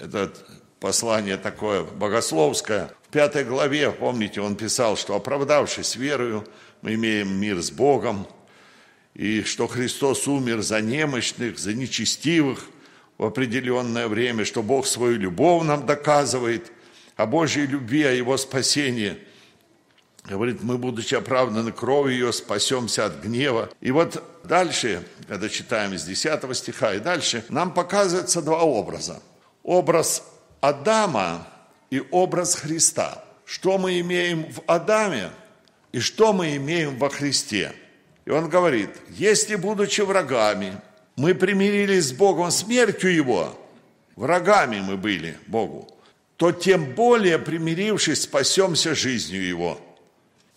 этот 0.00 0.46
послание 0.80 1.36
такое 1.36 1.82
богословское. 1.82 2.90
В 3.02 3.08
пятой 3.08 3.44
главе, 3.44 3.90
помните, 3.90 4.40
он 4.40 4.56
писал, 4.56 4.96
что 4.96 5.14
оправдавшись 5.14 5.96
верою, 5.96 6.46
мы 6.80 6.94
имеем 6.94 7.38
мир 7.38 7.60
с 7.60 7.70
Богом, 7.70 8.26
и 9.14 9.42
что 9.42 9.66
Христос 9.66 10.26
умер 10.26 10.62
за 10.62 10.80
немощных, 10.80 11.58
за 11.58 11.74
нечестивых 11.74 12.64
в 13.18 13.24
определенное 13.24 14.08
время, 14.08 14.44
что 14.44 14.62
Бог 14.62 14.86
свою 14.86 15.18
любовь 15.18 15.64
нам 15.64 15.84
доказывает, 15.84 16.72
о 17.16 17.26
Божьей 17.26 17.66
любви, 17.66 18.04
о 18.04 18.12
Его 18.12 18.36
спасении. 18.36 19.18
Говорит, 20.32 20.62
мы, 20.62 20.78
будучи 20.78 21.14
оправданы 21.14 21.72
кровью 21.72 22.14
ее, 22.14 22.32
спасемся 22.32 23.04
от 23.04 23.22
гнева. 23.22 23.68
И 23.82 23.90
вот 23.90 24.22
дальше, 24.44 25.06
когда 25.28 25.50
читаем 25.50 25.92
из 25.92 26.04
10 26.04 26.56
стиха 26.56 26.94
и 26.94 27.00
дальше, 27.00 27.44
нам 27.50 27.74
показывается 27.74 28.40
два 28.40 28.62
образа. 28.62 29.22
Образ 29.62 30.24
Адама 30.62 31.46
и 31.90 32.02
образ 32.10 32.54
Христа. 32.54 33.22
Что 33.44 33.76
мы 33.76 34.00
имеем 34.00 34.50
в 34.50 34.62
Адаме 34.66 35.32
и 35.92 36.00
что 36.00 36.32
мы 36.32 36.56
имеем 36.56 36.96
во 36.96 37.10
Христе. 37.10 37.74
И 38.24 38.30
он 38.30 38.48
говорит, 38.48 38.88
если, 39.10 39.56
будучи 39.56 40.00
врагами, 40.00 40.80
мы 41.14 41.34
примирились 41.34 42.08
с 42.08 42.12
Богом 42.12 42.50
смертью 42.50 43.14
Его, 43.14 43.54
врагами 44.16 44.80
мы 44.80 44.96
были 44.96 45.36
Богу, 45.46 45.94
то 46.38 46.52
тем 46.52 46.94
более, 46.94 47.38
примирившись, 47.38 48.22
спасемся 48.22 48.94
жизнью 48.94 49.46
Его. 49.46 49.78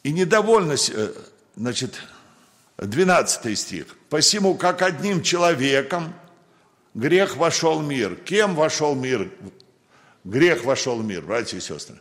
И 0.05 0.11
недовольно, 0.11 0.75
э, 0.75 1.13
значит, 1.55 1.95
12 2.77 3.57
стих. 3.57 3.97
«Посему, 4.07 4.53
как 4.53 4.83
одним 4.83 5.23
человеком 5.23 6.13
грех 6.93 7.37
вошел 7.37 7.79
в 7.79 7.87
мир». 7.87 8.15
Кем 8.15 8.53
вошел 8.53 8.93
в 8.93 8.99
мир 8.99 9.31
Грех 10.23 10.63
вошел 10.63 10.99
в 10.99 11.05
мир, 11.05 11.23
братья 11.23 11.57
и 11.57 11.59
сестры. 11.59 11.95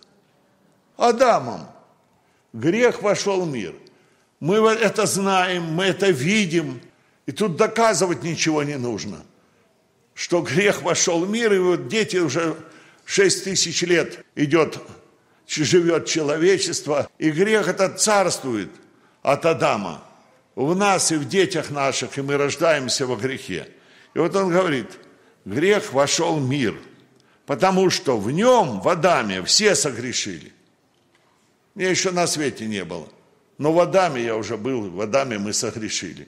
Адамом. 0.98 1.66
Грех 2.52 3.00
вошел 3.00 3.40
в 3.40 3.50
мир. 3.50 3.74
Мы 4.38 4.56
это 4.56 5.06
знаем, 5.06 5.62
мы 5.62 5.84
это 5.84 6.10
видим. 6.10 6.82
И 7.24 7.32
тут 7.32 7.56
доказывать 7.56 8.22
ничего 8.22 8.62
не 8.64 8.76
нужно. 8.76 9.24
Что 10.12 10.42
грех 10.42 10.82
вошел 10.82 11.24
в 11.24 11.30
мир, 11.30 11.54
и 11.54 11.58
вот 11.58 11.88
дети 11.88 12.18
уже 12.18 12.54
6 13.06 13.44
тысяч 13.44 13.80
лет 13.80 14.26
идет, 14.34 14.78
живет 15.46 16.06
человечество, 16.06 17.08
и 17.18 17.30
грех 17.30 17.68
этот 17.68 18.00
царствует 18.00 18.70
от 19.22 19.46
Адама 19.46 20.02
в 20.54 20.74
нас 20.74 21.12
и 21.12 21.16
в 21.16 21.28
детях 21.28 21.70
наших, 21.70 22.18
и 22.18 22.22
мы 22.22 22.36
рождаемся 22.36 23.06
во 23.06 23.16
грехе. 23.16 23.68
И 24.14 24.18
вот 24.18 24.34
он 24.36 24.50
говорит, 24.50 24.90
грех 25.44 25.92
вошел 25.92 26.36
в 26.36 26.48
мир– 26.48 26.74
Потому 27.46 27.90
что 27.90 28.18
в 28.18 28.30
нем, 28.30 28.80
в 28.80 28.88
Адаме, 28.88 29.42
все 29.42 29.74
согрешили. 29.74 30.52
Меня 31.74 31.90
еще 31.90 32.10
на 32.10 32.26
свете 32.26 32.66
не 32.66 32.84
было. 32.84 33.08
Но 33.58 33.72
в 33.72 33.80
Адаме 33.80 34.22
я 34.22 34.36
уже 34.36 34.56
был, 34.56 34.90
в 34.90 35.00
Адаме 35.00 35.38
мы 35.38 35.52
согрешили. 35.52 36.26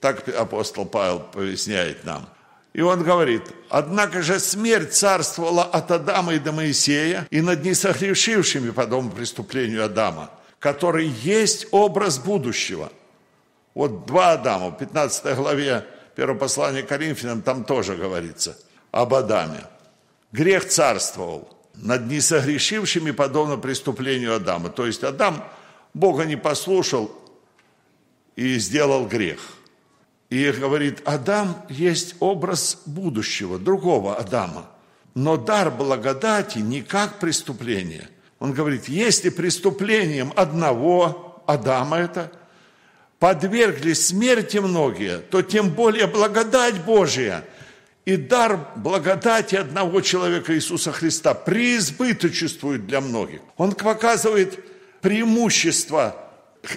Так 0.00 0.28
апостол 0.28 0.86
Павел 0.86 1.20
поясняет 1.20 2.04
нам. 2.04 2.28
И 2.74 2.80
он 2.82 3.04
говорит, 3.04 3.42
однако 3.70 4.20
же 4.20 4.40
смерть 4.40 4.92
царствовала 4.94 5.62
от 5.62 5.92
Адама 5.92 6.34
и 6.34 6.40
до 6.40 6.50
Моисея 6.50 7.26
и 7.30 7.40
над 7.40 7.64
несогрешившими 7.64 8.70
по 8.70 8.84
дому 8.84 9.10
преступлению 9.10 9.84
Адама, 9.84 10.30
который 10.58 11.06
есть 11.06 11.68
образ 11.70 12.18
будущего. 12.18 12.90
Вот 13.74 14.06
два 14.06 14.32
Адама, 14.32 14.70
в 14.70 14.78
15 14.78 15.36
главе 15.36 15.86
первого 16.16 16.36
послания 16.36 16.82
Коринфянам, 16.82 17.42
там 17.42 17.64
тоже 17.64 17.94
говорится 17.94 18.58
об 18.90 19.14
Адаме. 19.14 19.66
Грех 20.32 20.68
царствовал 20.68 21.56
над 21.74 22.06
несогрешившими, 22.08 23.12
подобно 23.12 23.56
преступлению 23.56 24.34
Адама. 24.34 24.68
То 24.68 24.86
есть 24.86 25.04
Адам 25.04 25.44
Бога 25.92 26.24
не 26.24 26.36
послушал 26.36 27.12
и 28.34 28.58
сделал 28.58 29.06
грех. 29.06 29.38
И 30.34 30.50
говорит, 30.50 31.00
Адам 31.04 31.64
есть 31.68 32.16
образ 32.18 32.82
будущего, 32.86 33.56
другого 33.56 34.16
Адама. 34.16 34.66
Но 35.14 35.36
дар 35.36 35.70
благодати 35.70 36.58
не 36.58 36.82
как 36.82 37.20
преступление. 37.20 38.08
Он 38.40 38.52
говорит, 38.52 38.88
если 38.88 39.28
преступлением 39.28 40.32
одного 40.34 41.40
Адама 41.46 41.98
это, 41.98 42.32
подвергли 43.20 43.92
смерти 43.92 44.56
многие, 44.56 45.18
то 45.18 45.40
тем 45.40 45.70
более 45.70 46.08
благодать 46.08 46.84
Божия 46.84 47.44
и 48.04 48.16
дар 48.16 48.58
благодати 48.74 49.54
одного 49.54 50.00
человека 50.00 50.52
Иисуса 50.52 50.90
Христа 50.90 51.34
преизбыточествует 51.34 52.88
для 52.88 53.00
многих. 53.00 53.40
Он 53.56 53.70
показывает 53.70 54.58
преимущество 55.00 56.16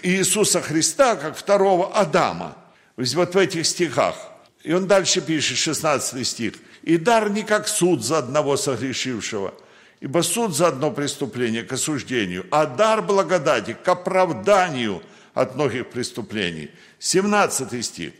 Иисуса 0.03 0.61
Христа 0.61 1.15
как 1.15 1.35
второго 1.35 1.91
Адама. 1.97 2.55
Вот 2.97 3.35
в 3.35 3.37
этих 3.37 3.65
стихах. 3.65 4.15
И 4.63 4.73
он 4.73 4.87
дальше 4.87 5.21
пишет, 5.21 5.57
16 5.57 6.27
стих. 6.27 6.55
«И 6.81 6.97
дар 6.97 7.29
не 7.29 7.43
как 7.43 7.67
суд 7.67 8.03
за 8.03 8.17
одного 8.17 8.57
согрешившего, 8.57 9.53
ибо 9.99 10.21
суд 10.21 10.55
за 10.55 10.67
одно 10.67 10.91
преступление 10.91 11.63
к 11.63 11.73
осуждению, 11.73 12.45
а 12.49 12.65
дар 12.65 13.01
благодати 13.01 13.77
к 13.81 13.87
оправданию 13.87 15.01
от 15.33 15.55
многих 15.55 15.89
преступлений». 15.89 16.69
17 16.99 17.85
стих. 17.85 18.13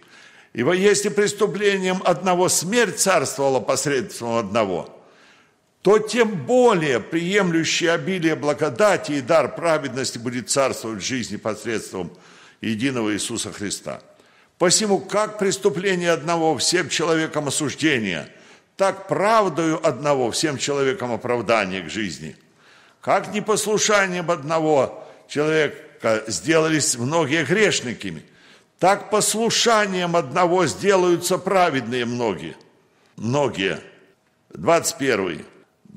«Ибо 0.53 0.73
если 0.73 1.09
преступлением 1.09 2.01
одного 2.05 2.49
смерть 2.49 2.99
царствовала 2.99 3.59
посредством 3.59 4.37
одного, 4.37 4.93
то 5.81 5.99
тем 5.99 6.45
более 6.45 6.99
приемлющий 6.99 7.87
обилие 7.87 8.35
благодати 8.35 9.13
и 9.13 9.21
дар 9.21 9.55
праведности 9.55 10.17
будет 10.17 10.49
царствовать 10.49 11.01
в 11.01 11.05
жизни 11.05 11.37
посредством 11.37 12.11
единого 12.61 13.13
Иисуса 13.13 13.51
Христа. 13.51 14.01
Посему, 14.57 14.99
как 14.99 15.37
преступление 15.37 16.11
одного 16.11 16.57
всем 16.57 16.89
человекам 16.89 17.47
осуждения, 17.47 18.29
так 18.75 19.07
правдою 19.07 19.85
одного 19.85 20.31
всем 20.31 20.57
человекам 20.57 21.11
оправдание 21.11 21.81
к 21.81 21.89
жизни. 21.89 22.35
Как 23.01 23.33
непослушанием 23.33 24.31
одного 24.31 25.07
человека 25.27 26.23
сделались 26.27 26.97
многие 26.97 27.43
грешниками, 27.45 28.23
так 28.79 29.09
послушанием 29.09 30.15
одного 30.15 30.65
сделаются 30.65 31.37
праведные 31.37 32.05
многие. 32.05 32.55
Многие. 33.15 33.79
21 34.53 35.45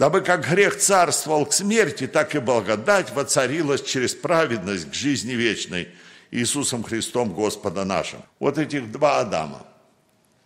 дабы 0.00 0.22
как 0.22 0.48
грех 0.48 0.78
царствовал 0.78 1.44
к 1.44 1.52
смерти, 1.52 2.06
так 2.06 2.34
и 2.34 2.38
благодать 2.38 3.12
воцарилась 3.12 3.82
через 3.82 4.14
праведность 4.14 4.90
к 4.90 4.94
жизни 4.94 5.32
вечной 5.32 5.88
Иисусом 6.30 6.82
Христом 6.82 7.32
Господа 7.32 7.84
нашим. 7.84 8.22
Вот 8.38 8.58
этих 8.58 8.90
два 8.92 9.20
Адама. 9.20 9.66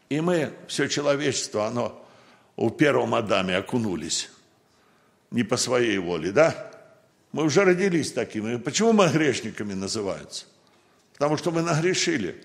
И 0.09 0.21
мы, 0.21 0.53
все 0.69 0.89
человечество, 0.89 1.67
оно 1.67 2.05
у 2.57 2.71
первом 2.71 3.15
Адаме 3.15 3.57
окунулись. 3.57 4.31
Не 5.31 5.43
по 5.43 5.57
своей 5.57 5.99
воле, 5.99 6.31
да? 6.31 6.71
Мы 7.33 7.45
уже 7.45 7.65
родились 7.65 8.13
такими. 8.13 8.57
Почему 8.57 8.93
мы 8.93 9.09
грешниками 9.09 9.75
называются? 9.75 10.47
Потому 11.15 11.37
что 11.37 11.51
мы 11.51 11.63
нагрешили. 11.63 12.45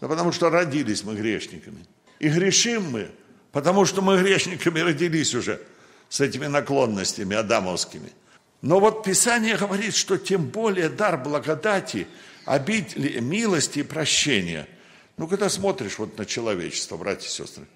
Да 0.00 0.08
потому 0.08 0.32
что 0.32 0.50
родились 0.50 1.04
мы 1.04 1.14
грешниками. 1.14 1.84
И 2.18 2.28
грешим 2.28 2.90
мы, 2.90 3.10
потому 3.52 3.86
что 3.86 4.02
мы 4.02 4.18
грешниками 4.18 4.80
родились 4.80 5.34
уже– 5.34 5.60
с 6.10 6.20
этими 6.20 6.46
наклонностями 6.46 7.36
адамовскими. 7.36 8.12
Но 8.60 8.78
вот 8.78 9.04
Писание 9.04 9.56
говорит, 9.56 9.94
что 9.94 10.18
тем 10.18 10.44
более 10.44 10.90
дар 10.90 11.16
благодати, 11.16 12.06
обитель 12.44 13.20
милости 13.20 13.80
и 13.80 13.82
прощения. 13.82 14.68
Ну, 15.16 15.28
когда 15.28 15.48
смотришь 15.48 15.98
вот 15.98 16.16
на 16.18 16.24
человечество, 16.24 16.96
братья 16.96 17.26
и 17.26 17.30
сестры, 17.30 17.66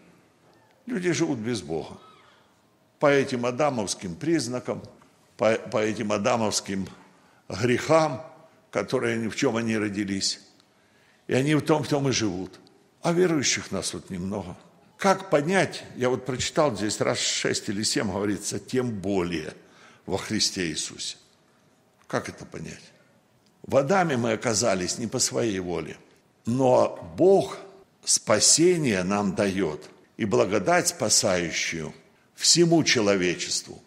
люди 0.86 1.12
живут 1.12 1.38
без 1.38 1.62
Бога. 1.62 1.98
По 2.98 3.06
этим 3.06 3.44
адамовским 3.44 4.14
признакам, 4.14 4.82
по, 5.36 5.54
по 5.54 5.78
этим 5.78 6.12
адамовским 6.12 6.88
грехам, 7.48 8.24
которые 8.70 9.28
в 9.28 9.36
чем 9.36 9.56
они 9.56 9.76
родились. 9.76 10.40
И 11.26 11.34
они 11.34 11.54
в 11.54 11.62
том, 11.62 11.84
в 11.84 11.88
том 11.88 12.08
и 12.08 12.12
живут. 12.12 12.58
А 13.02 13.12
верующих 13.12 13.70
нас 13.70 13.92
вот 13.92 14.10
немного– 14.10 14.56
как 15.04 15.28
понять, 15.28 15.84
я 15.96 16.08
вот 16.08 16.24
прочитал 16.24 16.74
здесь 16.74 16.98
раз 16.98 17.18
шесть 17.18 17.68
или 17.68 17.82
семь 17.82 18.10
говорится, 18.10 18.58
тем 18.58 18.90
более 18.90 19.52
во 20.06 20.16
Христе 20.16 20.68
Иисусе. 20.68 21.18
Как 22.06 22.30
это 22.30 22.46
понять? 22.46 22.93
В 23.66 23.76
Адаме 23.76 24.18
мы 24.18 24.32
оказались 24.32 24.98
не 24.98 25.06
по 25.06 25.18
своей 25.18 25.58
воле, 25.58 25.96
но 26.44 26.98
Бог 27.16 27.56
спасение 28.04 29.02
нам 29.02 29.34
дает 29.34 29.88
и 30.18 30.26
благодать 30.26 30.88
спасающую 30.88 31.94
всему 32.34 32.84
человечеству. 32.84 33.82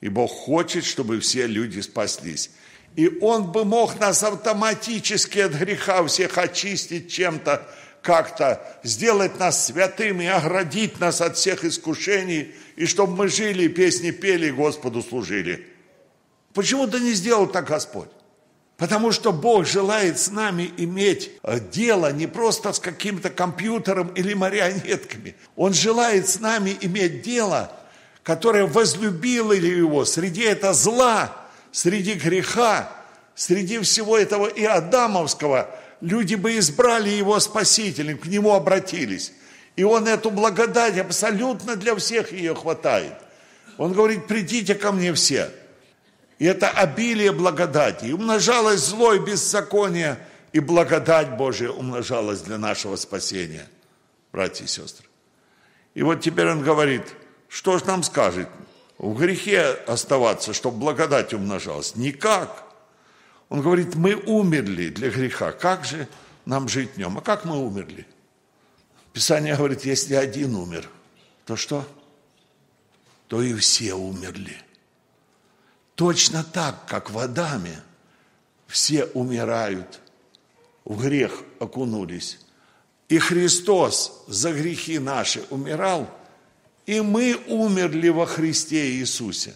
И 0.00 0.08
Бог 0.08 0.32
хочет, 0.32 0.84
чтобы 0.84 1.20
все 1.20 1.46
люди 1.46 1.78
спаслись. 1.80 2.50
И 2.96 3.18
Он 3.20 3.52
бы 3.52 3.64
мог 3.64 4.00
нас 4.00 4.24
автоматически 4.24 5.38
от 5.38 5.52
греха 5.52 6.04
всех 6.06 6.36
очистить 6.36 7.12
чем-то, 7.12 7.68
как-то 8.02 8.60
сделать 8.82 9.38
нас 9.38 9.66
святыми, 9.66 10.26
оградить 10.26 10.98
нас 10.98 11.20
от 11.20 11.36
всех 11.36 11.64
искушений, 11.64 12.52
и 12.74 12.86
чтобы 12.86 13.14
мы 13.14 13.28
жили, 13.28 13.68
песни 13.68 14.10
пели, 14.10 14.50
Господу 14.50 15.02
служили. 15.02 15.68
Почему-то 16.52 16.98
не 16.98 17.12
сделал 17.12 17.46
так 17.46 17.68
Господь. 17.68 18.10
Потому 18.80 19.12
что 19.12 19.30
Бог 19.30 19.66
желает 19.66 20.18
с 20.18 20.30
нами 20.30 20.72
иметь 20.78 21.30
э, 21.44 21.60
дело 21.60 22.12
не 22.12 22.26
просто 22.26 22.72
с 22.72 22.80
каким-то 22.80 23.30
компьютером 23.30 24.08
или 24.08 24.34
марионетками. 24.34 25.36
Он 25.54 25.72
желает 25.72 26.28
с 26.28 26.40
нами 26.40 26.76
иметь 26.80 27.22
дело, 27.22 27.70
которое 28.24 28.66
возлюбило 28.66 29.52
его 29.52 30.04
среди 30.04 30.42
этого 30.42 30.74
зла, 30.74 31.36
среди 31.70 32.14
греха, 32.14 32.90
среди 33.36 33.78
всего 33.80 34.18
этого 34.18 34.48
и 34.48 34.64
адамовского– 34.64 35.70
люди 36.00 36.34
бы 36.34 36.58
избрали 36.58 37.10
его 37.10 37.38
спасителем, 37.40 38.18
к 38.18 38.26
нему 38.26 38.52
обратились. 38.52 39.32
И 39.76 39.84
он 39.84 40.08
эту 40.08 40.30
благодать 40.30 40.98
абсолютно 40.98 41.76
для 41.76 41.94
всех 41.96 42.32
ее 42.32 42.54
хватает. 42.54 43.14
Он 43.78 43.92
говорит, 43.92 44.26
придите 44.26 44.74
ко 44.74 44.92
мне 44.92 45.12
все. 45.14 45.50
И 46.40 46.46
это 46.46 46.70
обилие 46.70 47.32
благодати. 47.32 48.06
И 48.06 48.12
умножалось 48.12 48.80
зло 48.80 49.12
и 49.12 49.18
беззаконие, 49.18 50.18
и 50.52 50.58
благодать 50.58 51.36
Божия 51.36 51.70
умножалась 51.70 52.40
для 52.40 52.56
нашего 52.56 52.96
спасения, 52.96 53.68
братья 54.32 54.64
и 54.64 54.66
сестры. 54.66 55.06
И 55.92 56.02
вот 56.02 56.22
теперь 56.22 56.48
он 56.48 56.62
говорит, 56.62 57.02
что 57.46 57.78
же 57.78 57.84
нам 57.84 58.02
скажет? 58.02 58.48
В 58.96 59.18
грехе 59.18 59.72
оставаться, 59.86 60.54
чтобы 60.54 60.78
благодать 60.78 61.34
умножалась? 61.34 61.94
Никак. 61.94 62.64
Он 63.50 63.60
говорит, 63.60 63.94
мы 63.94 64.14
умерли 64.14 64.88
для 64.88 65.10
греха. 65.10 65.52
Как 65.52 65.84
же 65.84 66.08
нам 66.46 66.68
жить 66.70 66.92
в 66.94 66.96
нем? 66.96 67.18
А 67.18 67.20
как 67.20 67.44
мы 67.44 67.58
умерли? 67.58 68.06
Писание 69.12 69.56
говорит, 69.56 69.84
если 69.84 70.14
один 70.14 70.54
умер, 70.54 70.88
то 71.44 71.56
что? 71.56 71.86
То 73.28 73.42
и 73.42 73.54
все 73.56 73.92
умерли. 73.92 74.56
Точно 76.00 76.42
так, 76.42 76.86
как 76.86 77.10
в 77.10 77.18
Адаме 77.18 77.78
все 78.66 79.04
умирают, 79.04 80.00
в 80.86 80.98
грех 80.98 81.42
окунулись. 81.58 82.38
И 83.10 83.18
Христос 83.18 84.24
за 84.26 84.50
грехи 84.54 84.98
наши 84.98 85.44
умирал, 85.50 86.08
и 86.86 87.02
мы 87.02 87.38
умерли 87.48 88.08
во 88.08 88.24
Христе 88.24 88.92
Иисусе. 88.92 89.54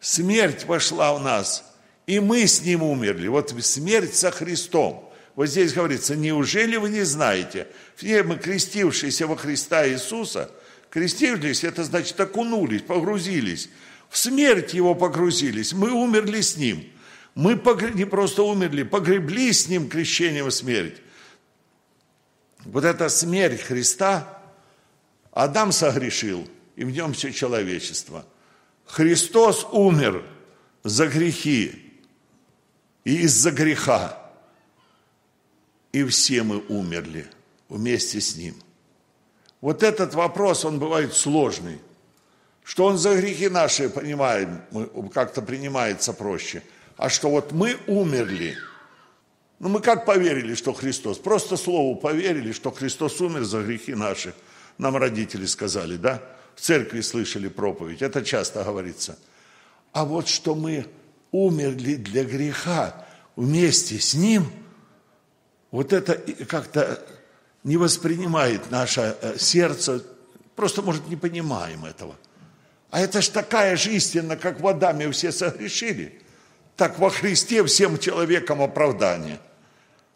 Смерть 0.00 0.64
вошла 0.64 1.14
в 1.14 1.22
нас– 1.22 1.62
и 2.06 2.18
мы 2.18 2.46
с 2.46 2.60
Ним 2.62 2.82
умерли. 2.82 3.28
Вот 3.28 3.54
смерть 3.60 4.16
со 4.16 4.32
Христом. 4.32 5.08
Вот 5.36 5.46
здесь 5.46 5.72
говорится, 5.72 6.16
неужели 6.16 6.76
вы 6.76 6.88
не 6.90 7.02
знаете? 7.02 7.68
Все 7.94 8.24
мы, 8.24 8.36
крестившиеся 8.36 9.28
во 9.28 9.36
Христа 9.36 9.88
Иисуса, 9.88 10.50
крестились, 10.90 11.62
это 11.62 11.84
значит 11.84 12.18
окунулись, 12.20 12.82
погрузились. 12.82 13.70
В 14.14 14.16
смерть 14.16 14.74
Его 14.74 14.94
погрузились. 14.94 15.72
Мы 15.72 15.90
умерли 15.90 16.40
с 16.40 16.56
Ним. 16.56 16.88
Мы 17.34 17.60
не 17.94 18.04
просто 18.04 18.44
умерли, 18.44 18.84
погребли 18.84 19.52
с 19.52 19.66
Ним 19.66 19.88
крещением 19.88 20.52
смерть. 20.52 21.02
Вот 22.64 22.84
эта 22.84 23.08
смерть 23.08 23.60
Христа, 23.60 24.40
Адам 25.32 25.72
согрешил, 25.72 26.46
и 26.76 26.84
в 26.84 26.92
нем 26.92 27.12
все 27.12 27.32
человечество. 27.32 28.24
Христос 28.84 29.66
умер 29.72 30.24
за 30.84 31.08
грехи, 31.08 31.92
и 33.02 33.16
из-за 33.22 33.50
греха. 33.50 34.30
И 35.90 36.04
все 36.04 36.44
мы 36.44 36.64
умерли 36.68 37.26
вместе 37.68 38.20
с 38.20 38.36
Ним. 38.36 38.54
Вот 39.60 39.82
этот 39.82 40.14
вопрос, 40.14 40.64
он 40.64 40.78
бывает 40.78 41.14
сложный. 41.14 41.80
Что 42.64 42.86
он 42.86 42.96
за 42.96 43.14
грехи 43.14 43.48
наши, 43.48 43.90
понимаем, 43.90 44.62
как-то 45.12 45.42
принимается 45.42 46.14
проще. 46.14 46.62
А 46.96 47.10
что 47.10 47.28
вот 47.28 47.52
мы 47.52 47.76
умерли. 47.86 48.56
Ну 49.60 49.68
мы 49.68 49.80
как 49.80 50.06
поверили, 50.06 50.54
что 50.54 50.72
Христос? 50.72 51.18
Просто 51.18 51.56
слову 51.58 51.94
поверили, 51.94 52.52
что 52.52 52.70
Христос 52.70 53.20
умер 53.20 53.44
за 53.44 53.62
грехи 53.62 53.94
наши. 53.94 54.34
Нам 54.78 54.96
родители 54.96 55.44
сказали, 55.44 55.96
да? 55.96 56.22
В 56.56 56.60
церкви 56.60 57.02
слышали 57.02 57.48
проповедь, 57.48 58.00
это 58.00 58.24
часто 58.24 58.64
говорится. 58.64 59.18
А 59.92 60.04
вот 60.04 60.28
что 60.28 60.54
мы 60.54 60.86
умерли 61.32 61.96
для 61.96 62.24
греха 62.24 63.06
вместе 63.36 64.00
с 64.00 64.14
Ним, 64.14 64.46
вот 65.70 65.92
это 65.92 66.14
как-то 66.46 67.04
не 67.62 67.76
воспринимает 67.76 68.70
наше 68.70 69.16
э, 69.20 69.36
сердце, 69.38 70.02
просто, 70.56 70.82
может, 70.82 71.08
не 71.08 71.16
понимаем 71.16 71.84
этого. 71.84 72.14
А 72.94 73.00
это 73.00 73.20
ж 73.20 73.26
такая 73.26 73.76
же 73.76 73.90
истина, 73.90 74.36
как 74.36 74.60
в 74.60 74.68
Адаме 74.68 75.10
все 75.10 75.32
согрешили, 75.32 76.12
так 76.76 76.96
во 77.00 77.10
Христе 77.10 77.64
всем 77.64 77.98
человекам 77.98 78.62
оправдание. 78.62 79.40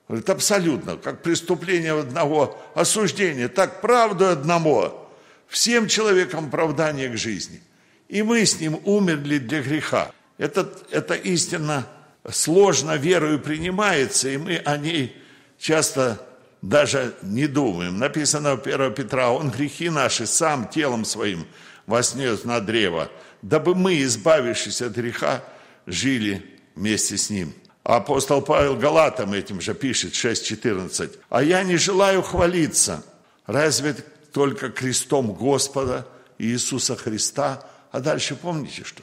Говорит, 0.06 0.30
абсолютно, 0.30 0.96
как 0.96 1.24
преступление 1.24 1.98
одного 1.98 2.56
осуждения, 2.76 3.48
так 3.48 3.80
правду 3.80 4.28
одного, 4.28 5.10
всем 5.48 5.88
человекам 5.88 6.46
оправдание 6.46 7.08
к 7.08 7.16
жизни. 7.16 7.60
И 8.06 8.22
мы 8.22 8.46
с 8.46 8.60
ним 8.60 8.80
умерли 8.84 9.38
для 9.38 9.60
греха. 9.60 10.12
Это, 10.38 10.72
это 10.92 11.14
истина 11.14 11.84
сложно 12.30 12.94
верою 12.94 13.40
принимается, 13.40 14.28
и 14.28 14.36
мы 14.36 14.56
о 14.58 14.76
ней 14.76 15.16
часто 15.58 16.24
даже 16.62 17.12
не 17.22 17.48
думаем. 17.48 17.98
Написано 17.98 18.54
в 18.54 18.64
1 18.64 18.94
Петра, 18.94 19.32
он 19.32 19.50
грехи 19.50 19.90
наши 19.90 20.26
сам 20.28 20.68
телом 20.68 21.04
своим– 21.04 21.44
воснес 21.88 22.44
на 22.44 22.60
древо, 22.60 23.10
дабы 23.42 23.74
мы, 23.74 24.00
избавившись 24.02 24.82
от 24.82 24.92
греха, 24.92 25.42
жили 25.86 26.44
вместе 26.76 27.16
с 27.16 27.30
ним. 27.30 27.52
Апостол 27.82 28.42
Павел 28.42 28.76
Галатам 28.76 29.32
этим 29.32 29.60
же 29.60 29.74
пишет, 29.74 30.12
6.14. 30.12 31.18
«А 31.30 31.42
я 31.42 31.62
не 31.62 31.76
желаю 31.76 32.22
хвалиться, 32.22 33.02
разве 33.46 33.96
только 34.32 34.68
крестом 34.68 35.32
Господа 35.32 36.06
Иисуса 36.38 36.94
Христа». 36.94 37.64
А 37.90 38.00
дальше 38.00 38.36
помните 38.36 38.84
что? 38.84 39.02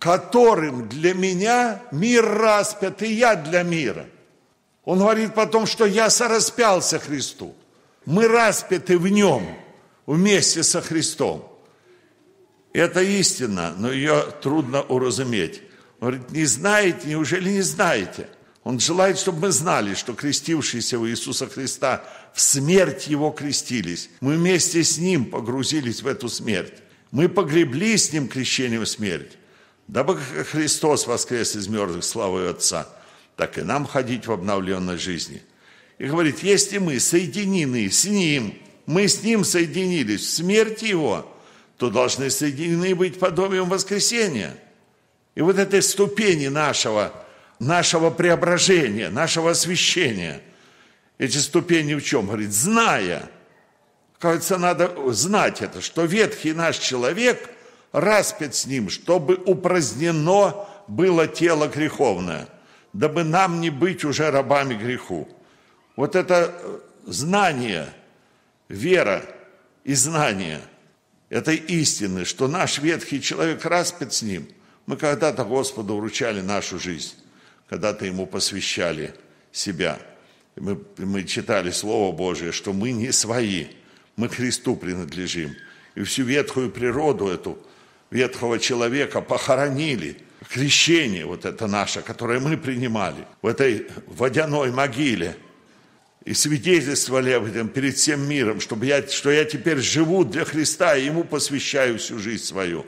«Которым 0.00 0.88
для 0.88 1.14
меня 1.14 1.80
мир 1.92 2.24
распят, 2.24 3.02
и 3.02 3.12
я 3.12 3.36
для 3.36 3.62
мира». 3.62 4.06
Он 4.84 4.98
говорит 4.98 5.34
потом, 5.34 5.66
что 5.66 5.86
я 5.86 6.10
сораспялся 6.10 6.98
Христу. 6.98 7.54
Мы 8.04 8.26
распяты 8.26 8.98
в 8.98 9.06
нем 9.06 9.46
вместе 10.06 10.64
со 10.64 10.82
Христом. 10.82 11.51
Это 12.72 13.02
истина, 13.02 13.74
но 13.76 13.92
ее 13.92 14.24
трудно 14.40 14.82
уразуметь. 14.82 15.62
Он 16.00 16.08
говорит, 16.08 16.30
не 16.30 16.44
знаете, 16.46 17.08
неужели 17.08 17.50
не 17.50 17.60
знаете? 17.60 18.28
Он 18.64 18.80
желает, 18.80 19.18
чтобы 19.18 19.40
мы 19.40 19.50
знали, 19.50 19.94
что 19.94 20.14
крестившиеся 20.14 20.98
у 20.98 21.06
Иисуса 21.06 21.48
Христа 21.48 22.04
в 22.32 22.40
смерть 22.40 23.08
Его 23.08 23.30
крестились. 23.30 24.08
Мы 24.20 24.36
вместе 24.36 24.82
с 24.84 24.98
Ним 24.98 25.26
погрузились 25.26 26.02
в 26.02 26.06
эту 26.06 26.28
смерть. 26.28 26.74
Мы 27.10 27.28
погребли 27.28 27.96
с 27.96 28.12
Ним 28.12 28.28
крещением 28.28 28.86
смерть. 28.86 29.36
Дабы 29.88 30.16
Христос 30.50 31.06
воскрес 31.06 31.56
из 31.56 31.68
мертвых 31.68 32.04
славой 32.04 32.48
Отца, 32.48 32.88
так 33.36 33.58
и 33.58 33.62
нам 33.62 33.84
ходить 33.84 34.26
в 34.26 34.32
обновленной 34.32 34.96
жизни. 34.96 35.42
И 35.98 36.06
говорит, 36.06 36.42
если 36.42 36.78
мы 36.78 36.98
соединены 37.00 37.90
с 37.90 38.04
Ним, 38.06 38.54
мы 38.86 39.08
с 39.08 39.22
Ним 39.22 39.44
соединились 39.44 40.22
в 40.22 40.30
смерти 40.30 40.86
Его– 40.86 41.28
то 41.76 41.90
должны 41.90 42.30
соединены 42.30 42.94
быть 42.94 43.18
подобием 43.18 43.68
воскресения. 43.68 44.56
И 45.34 45.40
вот 45.40 45.58
этой 45.58 45.82
ступени 45.82 46.48
нашего, 46.48 47.12
нашего 47.58 48.10
преображения, 48.10 49.08
нашего 49.08 49.50
освящения, 49.50 50.40
эти 51.18 51.38
ступени 51.38 51.94
в 51.94 52.02
чем? 52.02 52.26
Говорит, 52.26 52.52
зная, 52.52 53.28
кажется, 54.18 54.58
надо 54.58 55.12
знать 55.12 55.62
это, 55.62 55.80
что 55.80 56.04
ветхий 56.04 56.52
наш 56.52 56.78
человек 56.78 57.50
распят 57.92 58.54
с 58.54 58.66
ним, 58.66 58.90
чтобы 58.90 59.34
упразднено 59.34 60.66
было 60.88 61.26
тело 61.26 61.68
греховное, 61.68 62.48
дабы 62.92 63.24
нам 63.24 63.60
не 63.60 63.70
быть 63.70 64.04
уже 64.04 64.30
рабами 64.30 64.74
греху. 64.74 65.28
Вот 65.96 66.16
это 66.16 66.54
знание, 67.06 67.88
вера 68.68 69.24
и 69.84 69.94
знание– 69.94 70.60
этой 71.32 71.56
истины, 71.56 72.26
что 72.26 72.46
наш 72.46 72.78
ветхий 72.78 73.20
человек 73.20 73.64
распят 73.64 74.12
с 74.12 74.20
ним. 74.20 74.46
Мы 74.84 74.98
когда-то 74.98 75.44
Господу 75.44 75.96
вручали 75.96 76.42
нашу 76.42 76.78
жизнь, 76.78 77.14
когда-то 77.70 78.04
Ему 78.04 78.26
посвящали 78.26 79.14
себя. 79.50 79.98
Мы, 80.56 80.78
мы 80.98 81.24
читали 81.24 81.70
Слово 81.70 82.14
Божие, 82.14 82.52
что 82.52 82.74
мы 82.74 82.92
не 82.92 83.12
свои, 83.12 83.68
мы 84.16 84.28
Христу 84.28 84.76
принадлежим. 84.76 85.56
И 85.94 86.02
всю 86.02 86.24
ветхую 86.24 86.70
природу 86.70 87.28
эту, 87.28 87.58
ветхого 88.10 88.58
человека 88.58 89.22
похоронили. 89.22 90.18
Крещение 90.50 91.24
вот 91.24 91.46
это 91.46 91.66
наше, 91.66 92.02
которое 92.02 92.40
мы 92.40 92.58
принимали 92.58 93.26
в 93.40 93.46
этой 93.46 93.86
водяной 94.06 94.70
могиле– 94.70 95.34
и 96.24 96.34
свидетельствовали 96.34 97.30
об 97.32 97.46
этом 97.46 97.68
перед 97.68 97.96
всем 97.96 98.28
миром, 98.28 98.60
чтобы 98.60 98.86
я, 98.86 99.06
что 99.06 99.30
я 99.30 99.44
теперь 99.44 99.78
живу 99.78 100.24
для 100.24 100.44
Христа 100.44 100.96
и 100.96 101.06
Ему 101.06 101.24
посвящаю 101.24 101.98
всю 101.98 102.18
жизнь 102.18 102.44
свою. 102.44 102.86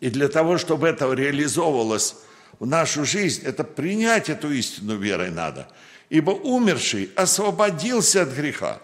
И 0.00 0.10
для 0.10 0.28
того, 0.28 0.58
чтобы 0.58 0.88
это 0.88 1.10
реализовывалось 1.12 2.16
в 2.58 2.66
нашу 2.66 3.04
жизнь, 3.04 3.42
это 3.44 3.64
принять 3.64 4.28
эту 4.28 4.52
истину 4.52 4.96
верой 4.96 5.30
надо. 5.30 5.68
Ибо 6.10 6.30
умерший 6.32 7.10
освободился 7.16 8.22
от 8.22 8.30
греха. 8.30 8.80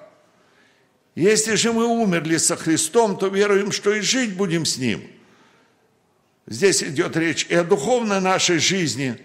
Если 1.15 1.55
же 1.55 1.73
мы 1.73 1.87
умерли 1.87 2.37
со 2.37 2.57
Христом, 2.57 3.19
то 3.19 3.29
веруем, 3.29 3.73
что 3.73 3.93
и 3.93 4.01
жить 4.01 4.35
будем 4.35 4.65
с 4.65 4.77
Ним. 4.77 5.03
Здесь 6.47 6.83
идет 6.83 7.17
речь 7.17 7.47
и 7.49 7.55
о 7.55 7.65
духовной 7.65 8.21
нашей 8.21 8.59
жизни, 8.59 9.19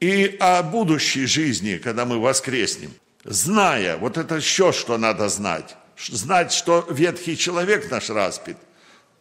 и 0.00 0.36
о 0.38 0.62
будущей 0.62 1.26
жизни, 1.26 1.78
когда 1.78 2.04
мы 2.04 2.20
воскреснем 2.20 2.92
зная, 3.24 3.96
вот 3.96 4.18
это 4.18 4.36
еще 4.36 4.72
что 4.72 4.98
надо 4.98 5.28
знать, 5.28 5.76
знать, 5.96 6.52
что 6.52 6.86
ветхий 6.90 7.36
человек 7.36 7.90
наш 7.90 8.10
распит. 8.10 8.56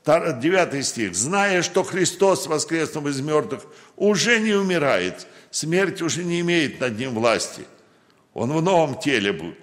Девятый 0.06 0.84
стих. 0.84 1.16
Зная, 1.16 1.62
что 1.62 1.84
Христос, 1.84 2.48
воскреснув 2.48 3.08
из 3.08 3.22
мертвых, 3.22 3.64
уже 3.96 4.42
не 4.42 4.54
умирает, 4.54 5.26
смерть 5.50 6.02
уже 6.02 6.26
не 6.26 6.42
имеет 6.42 6.82
над 6.82 6.98
ним 6.98 7.14
власти. 7.14 7.64
Он 8.34 8.52
в 8.52 8.62
новом 8.62 9.00
теле 9.00 9.32
будет, 9.32 9.58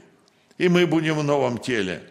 и 0.57 0.69
мы 0.69 0.87
будем 0.87 1.17
в 1.17 1.25
новом 1.25 1.59
теле. 1.59 2.03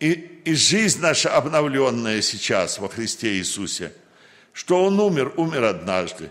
И, 0.00 0.12
и 0.44 0.54
жизнь 0.54 1.00
наша 1.00 1.36
обновленная 1.36 2.20
сейчас 2.20 2.78
во 2.80 2.88
Христе 2.88 3.34
Иисусе, 3.34 3.92
что 4.52 4.82
Он 4.84 4.98
умер, 4.98 5.34
умер 5.36 5.64
однажды 5.64 6.30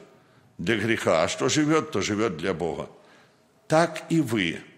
для 0.58 0.76
греха, 0.76 1.24
а 1.24 1.28
что 1.30 1.48
живет, 1.48 1.92
то 1.92 2.02
живет 2.02 2.36
для 2.36 2.54
Бога. 2.54 2.90
Так 3.68 4.04
и 4.10 4.20
вы– 4.20 4.60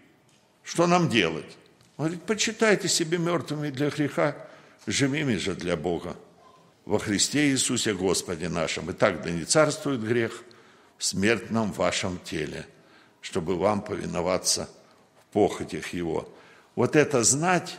что 0.64 0.88
нам 0.88 1.10
делать? 1.10 1.58
Он 1.98 2.06
говорит, 2.06 2.24
почитайте 2.24 2.88
себе 2.88 3.18
мертвыми 3.18 3.70
для 3.70 3.90
греха, 3.90 4.36
живыми 4.88 5.36
же 5.36 5.54
для 5.54 5.76
Бога. 5.76 6.16
Во 6.86 6.98
Христе 6.98 7.50
Иисусе 7.50 7.94
Господе 7.94 8.50
нашем. 8.50 8.90
И 8.90 8.94
так 8.94 9.22
да 9.22 9.30
не 9.30 9.44
царствует 9.44 10.02
грех 10.02 10.44
в 10.98 11.04
смертном 11.04 11.72
вашем 11.72 12.20
теле, 12.24 12.66
чтобы 13.22 13.56
вам 13.56 13.82
повиноваться 13.82 14.70
в 15.20 15.34
похотях 15.34 15.94
Его. 15.94 16.32
Вот 16.76 16.96
это 16.96 17.24
знать, 17.24 17.78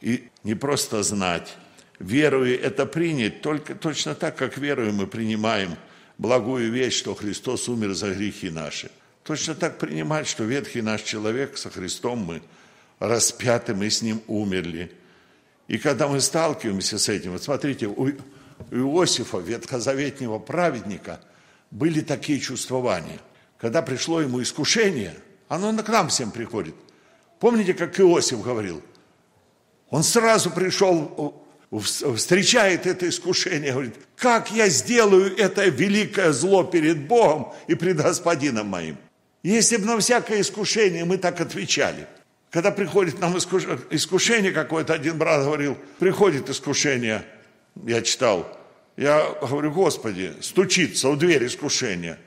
и 0.00 0.28
не 0.42 0.54
просто 0.54 1.02
знать, 1.02 1.56
верую 1.98 2.60
это 2.60 2.86
принять, 2.86 3.42
только 3.42 3.74
точно 3.74 4.14
так, 4.14 4.36
как 4.36 4.58
верую 4.58 4.92
мы 4.92 5.06
принимаем 5.06 5.76
благую 6.18 6.72
вещь, 6.72 6.94
что 6.94 7.14
Христос 7.14 7.68
умер 7.68 7.94
за 7.94 8.12
грехи 8.12 8.50
наши– 8.50 8.90
Точно 9.24 9.54
так 9.54 9.78
принимать, 9.78 10.26
что 10.26 10.44
ветхий 10.44 10.82
наш 10.82 11.02
человек 11.02 11.56
со 11.56 11.70
Христом 11.70 12.18
мы 12.20 12.42
распяты, 12.98 13.74
мы 13.74 13.88
с 13.88 14.02
ним 14.02 14.20
умерли. 14.26 14.92
И 15.68 15.78
когда 15.78 16.08
мы 16.08 16.20
сталкиваемся 16.20 16.98
с 16.98 17.08
этим, 17.08 17.32
вот 17.32 17.42
смотрите, 17.42 17.86
у 17.86 18.10
Иосифа, 18.70 19.38
ветхозаветнего 19.38 20.38
праведника, 20.38 21.20
были 21.70 22.00
такие 22.00 22.40
чувствования. 22.40 23.20
Когда 23.58 23.80
пришло 23.80 24.20
ему 24.20 24.42
искушение, 24.42 25.14
оно 25.48 25.72
к 25.82 25.88
нам 25.88 26.08
всем 26.08 26.30
приходит. 26.30 26.74
Помните, 27.38 27.74
как 27.74 27.98
Иосиф 28.00 28.42
говорил? 28.42 28.82
Он 29.88 30.02
сразу 30.02 30.50
пришел 30.50 31.42
встречает 31.80 32.86
это 32.86 33.08
искушение, 33.08 33.72
говорит, 33.72 33.94
как 34.16 34.50
я 34.50 34.68
сделаю 34.68 35.34
это 35.36 35.66
великое 35.68 36.32
зло 36.32 36.64
перед 36.64 37.06
Богом 37.06 37.52
и 37.66 37.74
пред 37.74 37.96
Господином 37.96 38.66
моим? 38.66 38.98
Если 39.42 39.76
бы 39.76 39.86
на 39.86 39.98
всякое 39.98 40.40
искушение 40.40 41.04
мы 41.04 41.18
так 41.18 41.40
отвечали. 41.40 42.06
Когда 42.50 42.70
приходит 42.70 43.18
нам 43.18 43.36
искушение 43.36 44.52
какое-то, 44.52 44.92
один 44.92 45.18
брат 45.18 45.42
говорил, 45.42 45.76
приходит 45.98 46.50
искушение, 46.50 47.24
я 47.86 48.02
читал, 48.02 48.58
я 48.96 49.34
говорю, 49.40 49.72
Господи, 49.72 50.34
стучится 50.42 51.08
у 51.08 51.16
двери 51.16 51.46
искушения. 51.46 52.18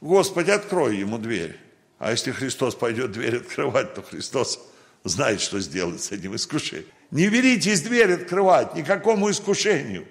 Господи, 0.00 0.50
открой 0.50 0.96
ему 0.96 1.18
дверь. 1.18 1.56
А 1.98 2.12
если 2.12 2.30
Христос 2.30 2.74
пойдет 2.74 3.12
дверь 3.12 3.38
открывать, 3.38 3.94
то 3.94 4.02
Христос 4.02 4.60
знает, 5.04 5.40
что 5.40 5.60
сделать 5.60 6.02
с 6.02 6.12
этим 6.12 6.36
искушением. 6.36 6.86
Не 7.10 7.26
велитесь 7.26 7.82
дверь 7.82 8.14
открывать 8.14 8.74
никакому 8.74 9.30
искушению. 9.30 10.06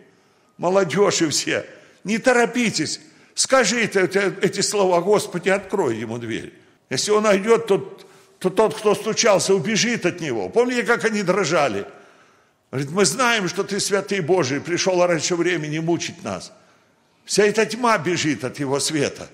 Молодежь 0.58 1.22
и 1.22 1.28
все. 1.30 1.66
Не 2.04 2.18
торопитесь. 2.18 3.00
Скажите 3.42 4.02
эти 4.44 4.62
слова, 4.62 5.02
Господи, 5.02 5.50
открой 5.50 5.98
ему 5.98 6.20
дверь. 6.20 6.54
Если 6.92 7.10
он 7.10 7.24
найдет, 7.24 7.66
то, 7.66 8.00
то 8.38 8.52
тот, 8.52 8.76
кто 8.76 8.94
стучался, 8.94 9.56
убежит 9.56 10.06
от 10.06 10.20
него. 10.20 10.48
Помните, 10.48 10.84
как 10.84 11.06
они 11.06 11.24
дрожали? 11.24 11.88
Говорит, 12.70 12.92
мы 12.92 13.04
знаем, 13.04 13.50
что 13.50 13.64
ты 13.64 13.80
святый 13.80 14.20
Божий, 14.20 14.62
пришел 14.62 15.04
раньше 15.04 15.36
времени 15.36 15.80
мучить 15.80 16.24
нас. 16.24 16.54
Вся 17.26 17.44
эта 17.44 17.66
тьма 17.66 17.98
бежит 17.98 18.44
от 18.44 18.60
его 18.60 18.80
света, 18.80 19.28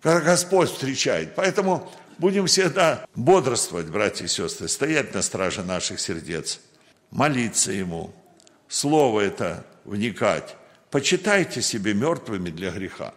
когда 0.00 0.20
Господь 0.20 0.70
встречает. 0.70 1.34
Поэтому 1.34 1.90
будем 2.18 2.46
всегда 2.46 3.04
бодрствовать, 3.16 3.86
братья 3.86 4.24
и 4.24 4.28
сестры, 4.28 4.68
стоять 4.68 5.14
на 5.14 5.22
страже 5.22 5.64
наших 5.64 5.98
сердец, 5.98 6.60
молиться 7.10 7.72
Ему, 7.72 8.14
Слово 8.68 9.22
это 9.22 9.66
вникать. 9.84 10.54
Почитайте 10.92 11.60
себе 11.60 11.92
мертвыми 11.92 12.50
для 12.50 12.70
греха. 12.70 13.14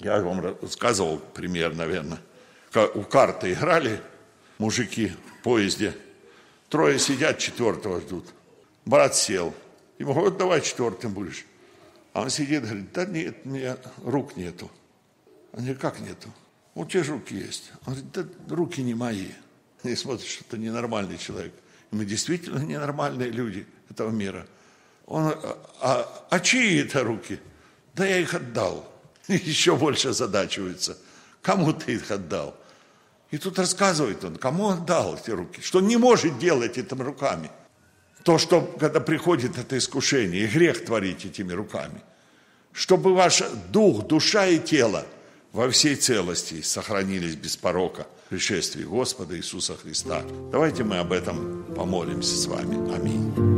Я 0.00 0.20
вам 0.20 0.40
рассказывал 0.40 1.18
пример, 1.18 1.74
наверное. 1.74 2.18
У 2.94 3.02
карты 3.02 3.52
играли 3.52 4.00
мужики 4.58 5.08
в 5.08 5.42
поезде. 5.42 5.94
Трое 6.68 6.98
сидят, 6.98 7.38
четвертого 7.38 8.00
ждут. 8.00 8.26
Брат 8.84 9.14
сел. 9.16 9.54
Ему 9.98 10.14
говорят, 10.14 10.36
давай 10.38 10.60
четвертым 10.60 11.12
будешь. 11.12 11.44
А 12.12 12.22
он 12.22 12.30
сидит, 12.30 12.62
говорит, 12.62 12.92
да 12.92 13.06
нет, 13.06 13.44
меня 13.44 13.76
рук 14.04 14.36
нету. 14.36 14.70
Они 15.52 15.74
как 15.74 16.00
нету? 16.00 16.32
У 16.74 16.84
тебя 16.84 17.02
же 17.02 17.12
руки 17.12 17.34
есть. 17.34 17.72
Он 17.86 17.94
говорит, 17.94 18.12
да 18.12 18.54
руки 18.54 18.82
не 18.82 18.94
мои. 18.94 19.28
И 19.82 19.94
смотрят, 19.94 20.26
что 20.26 20.44
это 20.46 20.58
ненормальный 20.58 21.18
человек. 21.18 21.52
И 21.90 21.96
мы 21.96 22.04
действительно 22.04 22.58
ненормальные 22.58 23.30
люди 23.30 23.66
этого 23.90 24.10
мира. 24.10 24.46
Он, 25.06 25.34
а, 25.80 26.26
а 26.30 26.40
чьи 26.40 26.82
это 26.82 27.02
руки? 27.02 27.40
Да 27.94 28.06
я 28.06 28.18
их 28.18 28.34
отдал. 28.34 28.87
Еще 29.46 29.76
больше 29.76 30.12
задачивается. 30.12 30.98
Кому 31.42 31.72
ты 31.72 31.94
их 31.94 32.10
отдал? 32.10 32.56
И 33.30 33.38
тут 33.38 33.58
рассказывает 33.58 34.24
он, 34.24 34.36
кому 34.36 34.70
отдал 34.70 35.16
эти 35.16 35.30
руки, 35.30 35.60
что 35.60 35.80
не 35.80 35.96
может 35.96 36.38
делать 36.38 36.78
этими 36.78 37.02
руками. 37.02 37.50
То, 38.24 38.38
что 38.38 38.62
когда 38.62 39.00
приходит 39.00 39.58
это 39.58 39.76
искушение, 39.78 40.44
и 40.44 40.46
грех 40.46 40.84
творить 40.84 41.24
этими 41.24 41.52
руками. 41.52 42.00
Чтобы 42.72 43.14
ваш 43.14 43.42
дух, 43.70 44.06
душа 44.06 44.46
и 44.46 44.58
тело– 44.58 45.06
во 45.52 45.70
всей 45.70 45.96
целости 45.96 46.60
сохранились 46.62 47.34
без 47.34 47.56
порока 47.56 48.06
в 48.26 48.28
пришествии 48.28 48.84
Господа 48.84 49.36
Иисуса 49.36 49.76
Христа. 49.76 50.22
Давайте 50.52 50.84
мы 50.84 50.98
об 50.98 51.12
этом 51.12 51.64
помолимся 51.74 52.36
с 52.36 52.46
вами. 52.46 52.94
Аминь. 52.94 53.57